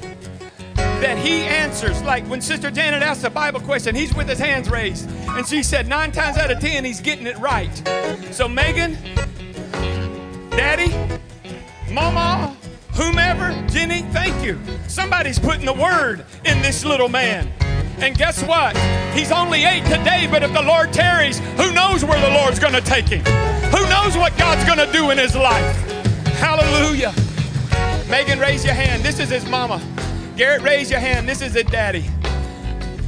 [1.02, 4.70] That he answers, like when Sister Janet asked a Bible question, he's with his hands
[4.70, 5.10] raised.
[5.30, 7.74] And she said, nine times out of ten, he's getting it right.
[8.32, 8.98] So, Megan,
[10.50, 10.94] Daddy,
[11.90, 12.56] Mama,
[12.96, 14.60] whomever, Jenny, thank you.
[14.90, 17.50] Somebody's putting the word in this little man.
[18.00, 18.76] And guess what?
[19.14, 22.74] He's only eight today, but if the Lord tarries, who knows where the Lord's going
[22.74, 23.24] to take him?
[23.72, 25.76] Who knows what God's going to do in his life?
[26.40, 27.14] Hallelujah.
[28.10, 29.02] Megan, raise your hand.
[29.02, 29.82] This is his mama.
[30.40, 31.28] Garrett, raise your hand.
[31.28, 32.06] This is his daddy.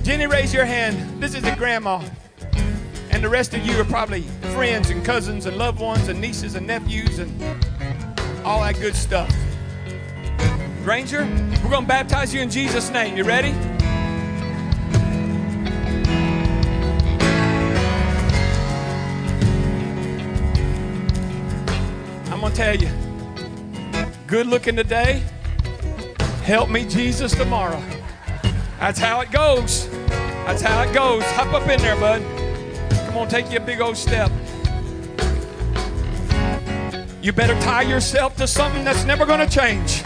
[0.03, 1.23] Jenny, raise your hand.
[1.23, 2.03] This is his grandma.
[3.09, 6.55] And the rest of you are probably friends and cousins and loved ones and nieces
[6.55, 7.41] and nephews and
[8.43, 9.33] all that good stuff.
[10.83, 11.23] Granger,
[11.63, 13.15] we're going to baptize you in Jesus' name.
[13.15, 13.51] You ready?
[22.29, 22.89] I'm going to tell you
[24.27, 25.23] good looking today,
[26.41, 27.81] help me, Jesus, tomorrow.
[28.79, 29.89] That's how it goes.
[30.45, 31.23] That's how it goes.
[31.33, 32.21] Hop up in there, bud.
[33.05, 34.31] Come on, take you a big old step.
[37.21, 40.03] You better tie yourself to something that's never going to change.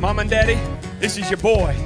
[0.00, 0.58] Mom and Daddy,
[0.98, 1.76] this is your boy.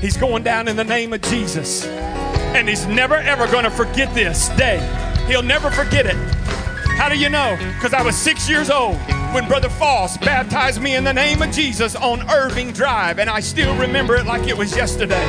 [0.00, 1.86] He's going down in the name of Jesus.
[1.86, 4.78] And he's never, ever going to forget this day.
[5.28, 6.35] He'll never forget it.
[6.96, 7.56] How do you know?
[7.74, 8.96] Because I was six years old
[9.34, 13.40] when Brother Foss baptized me in the name of Jesus on Irving Drive, and I
[13.40, 15.24] still remember it like it was yesterday.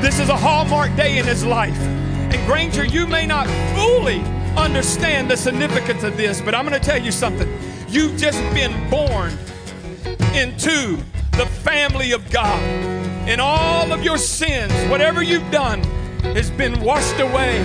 [0.00, 1.76] This is a hallmark day in his life.
[1.76, 4.20] And Granger, you may not fully
[4.56, 7.52] understand the significance of this, but I'm going to tell you something.
[7.88, 9.32] You've just been born
[10.34, 10.98] into
[11.32, 12.62] the family of God.
[13.28, 15.82] And all of your sins, whatever you've done,
[16.22, 17.58] has been washed away.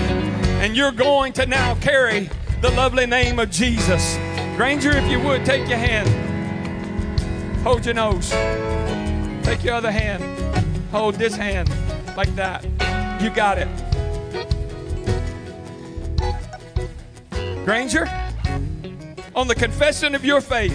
[0.59, 2.31] And you're going to now carry
[2.64, 4.15] the lovely name of Jesus.
[4.56, 6.07] Granger, if you would, take your hand.
[7.60, 8.30] Hold your nose.
[9.44, 10.23] Take your other hand.
[10.90, 11.69] Hold this hand
[12.15, 12.64] like that.
[13.22, 13.68] You got it.
[17.65, 18.10] Granger,
[19.35, 20.72] on the confession of your faith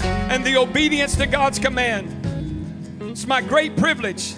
[0.00, 2.08] and the obedience to God's command,
[3.02, 4.34] it's my great privilege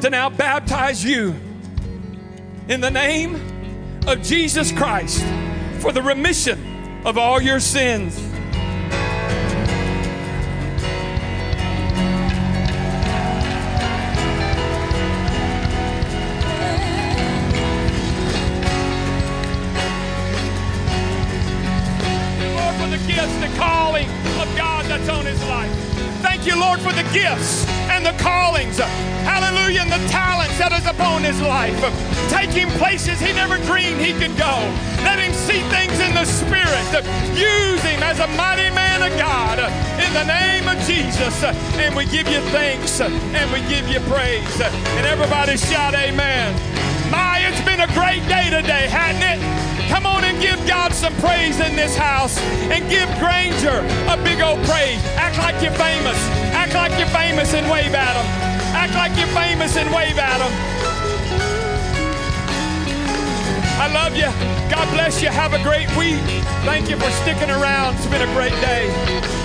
[0.00, 1.34] to now baptize you
[2.68, 3.34] in the name
[4.06, 5.22] of Jesus Christ
[5.84, 8.18] for the remission of all your sins.
[8.18, 8.32] Lord,
[22.76, 24.08] for the gifts, the calling
[24.40, 25.70] of God that's on his life.
[26.22, 27.66] Thank you, Lord, for the gifts,
[28.04, 28.76] the callings.
[29.24, 31.74] Hallelujah, and the talents that is upon his life.
[32.28, 34.54] Take him places he never dreamed he could go.
[35.00, 36.84] Let him see things in the spirit.
[37.32, 39.56] Use him as a mighty man of God
[39.96, 41.32] in the name of Jesus.
[41.80, 44.60] And we give you thanks and we give you praise.
[44.60, 46.52] And everybody shout, Amen.
[47.10, 49.40] My, it's been a great day today, hadn't it?
[49.88, 53.80] Come on and give God some praise in this house and give Granger
[54.12, 55.00] a big old praise.
[55.16, 56.43] Act like you're famous.
[56.54, 58.26] Act like you're famous and wave at him.
[58.74, 60.52] Act like you're famous and wave at them.
[63.78, 64.30] I love you.
[64.70, 65.28] God bless you.
[65.28, 66.22] Have a great week.
[66.64, 67.96] Thank you for sticking around.
[67.96, 69.44] It's been a great day.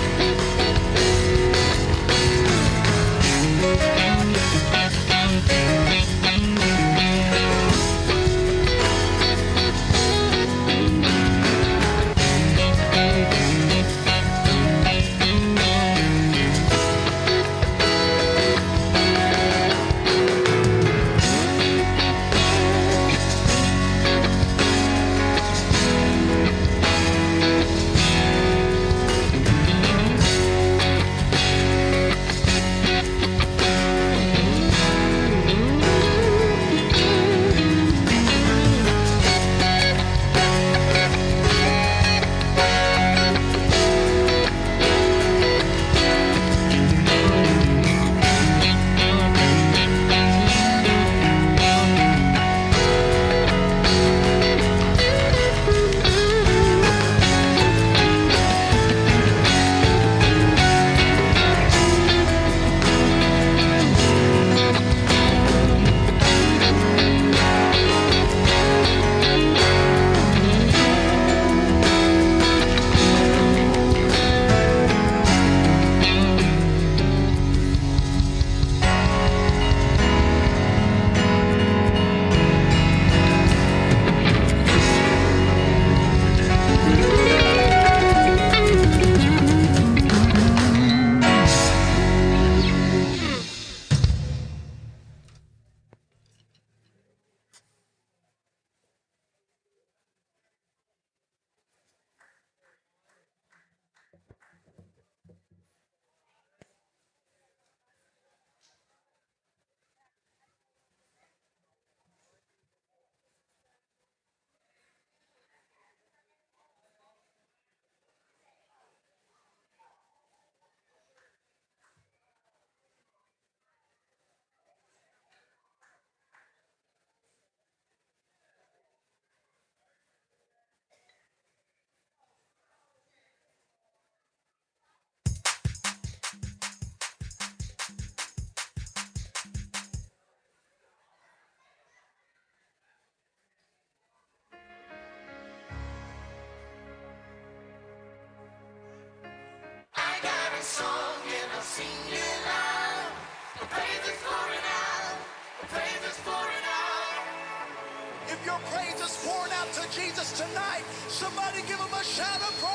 [158.66, 162.70] Praise is pouring out to Jesus tonight, somebody give him a shout of praise.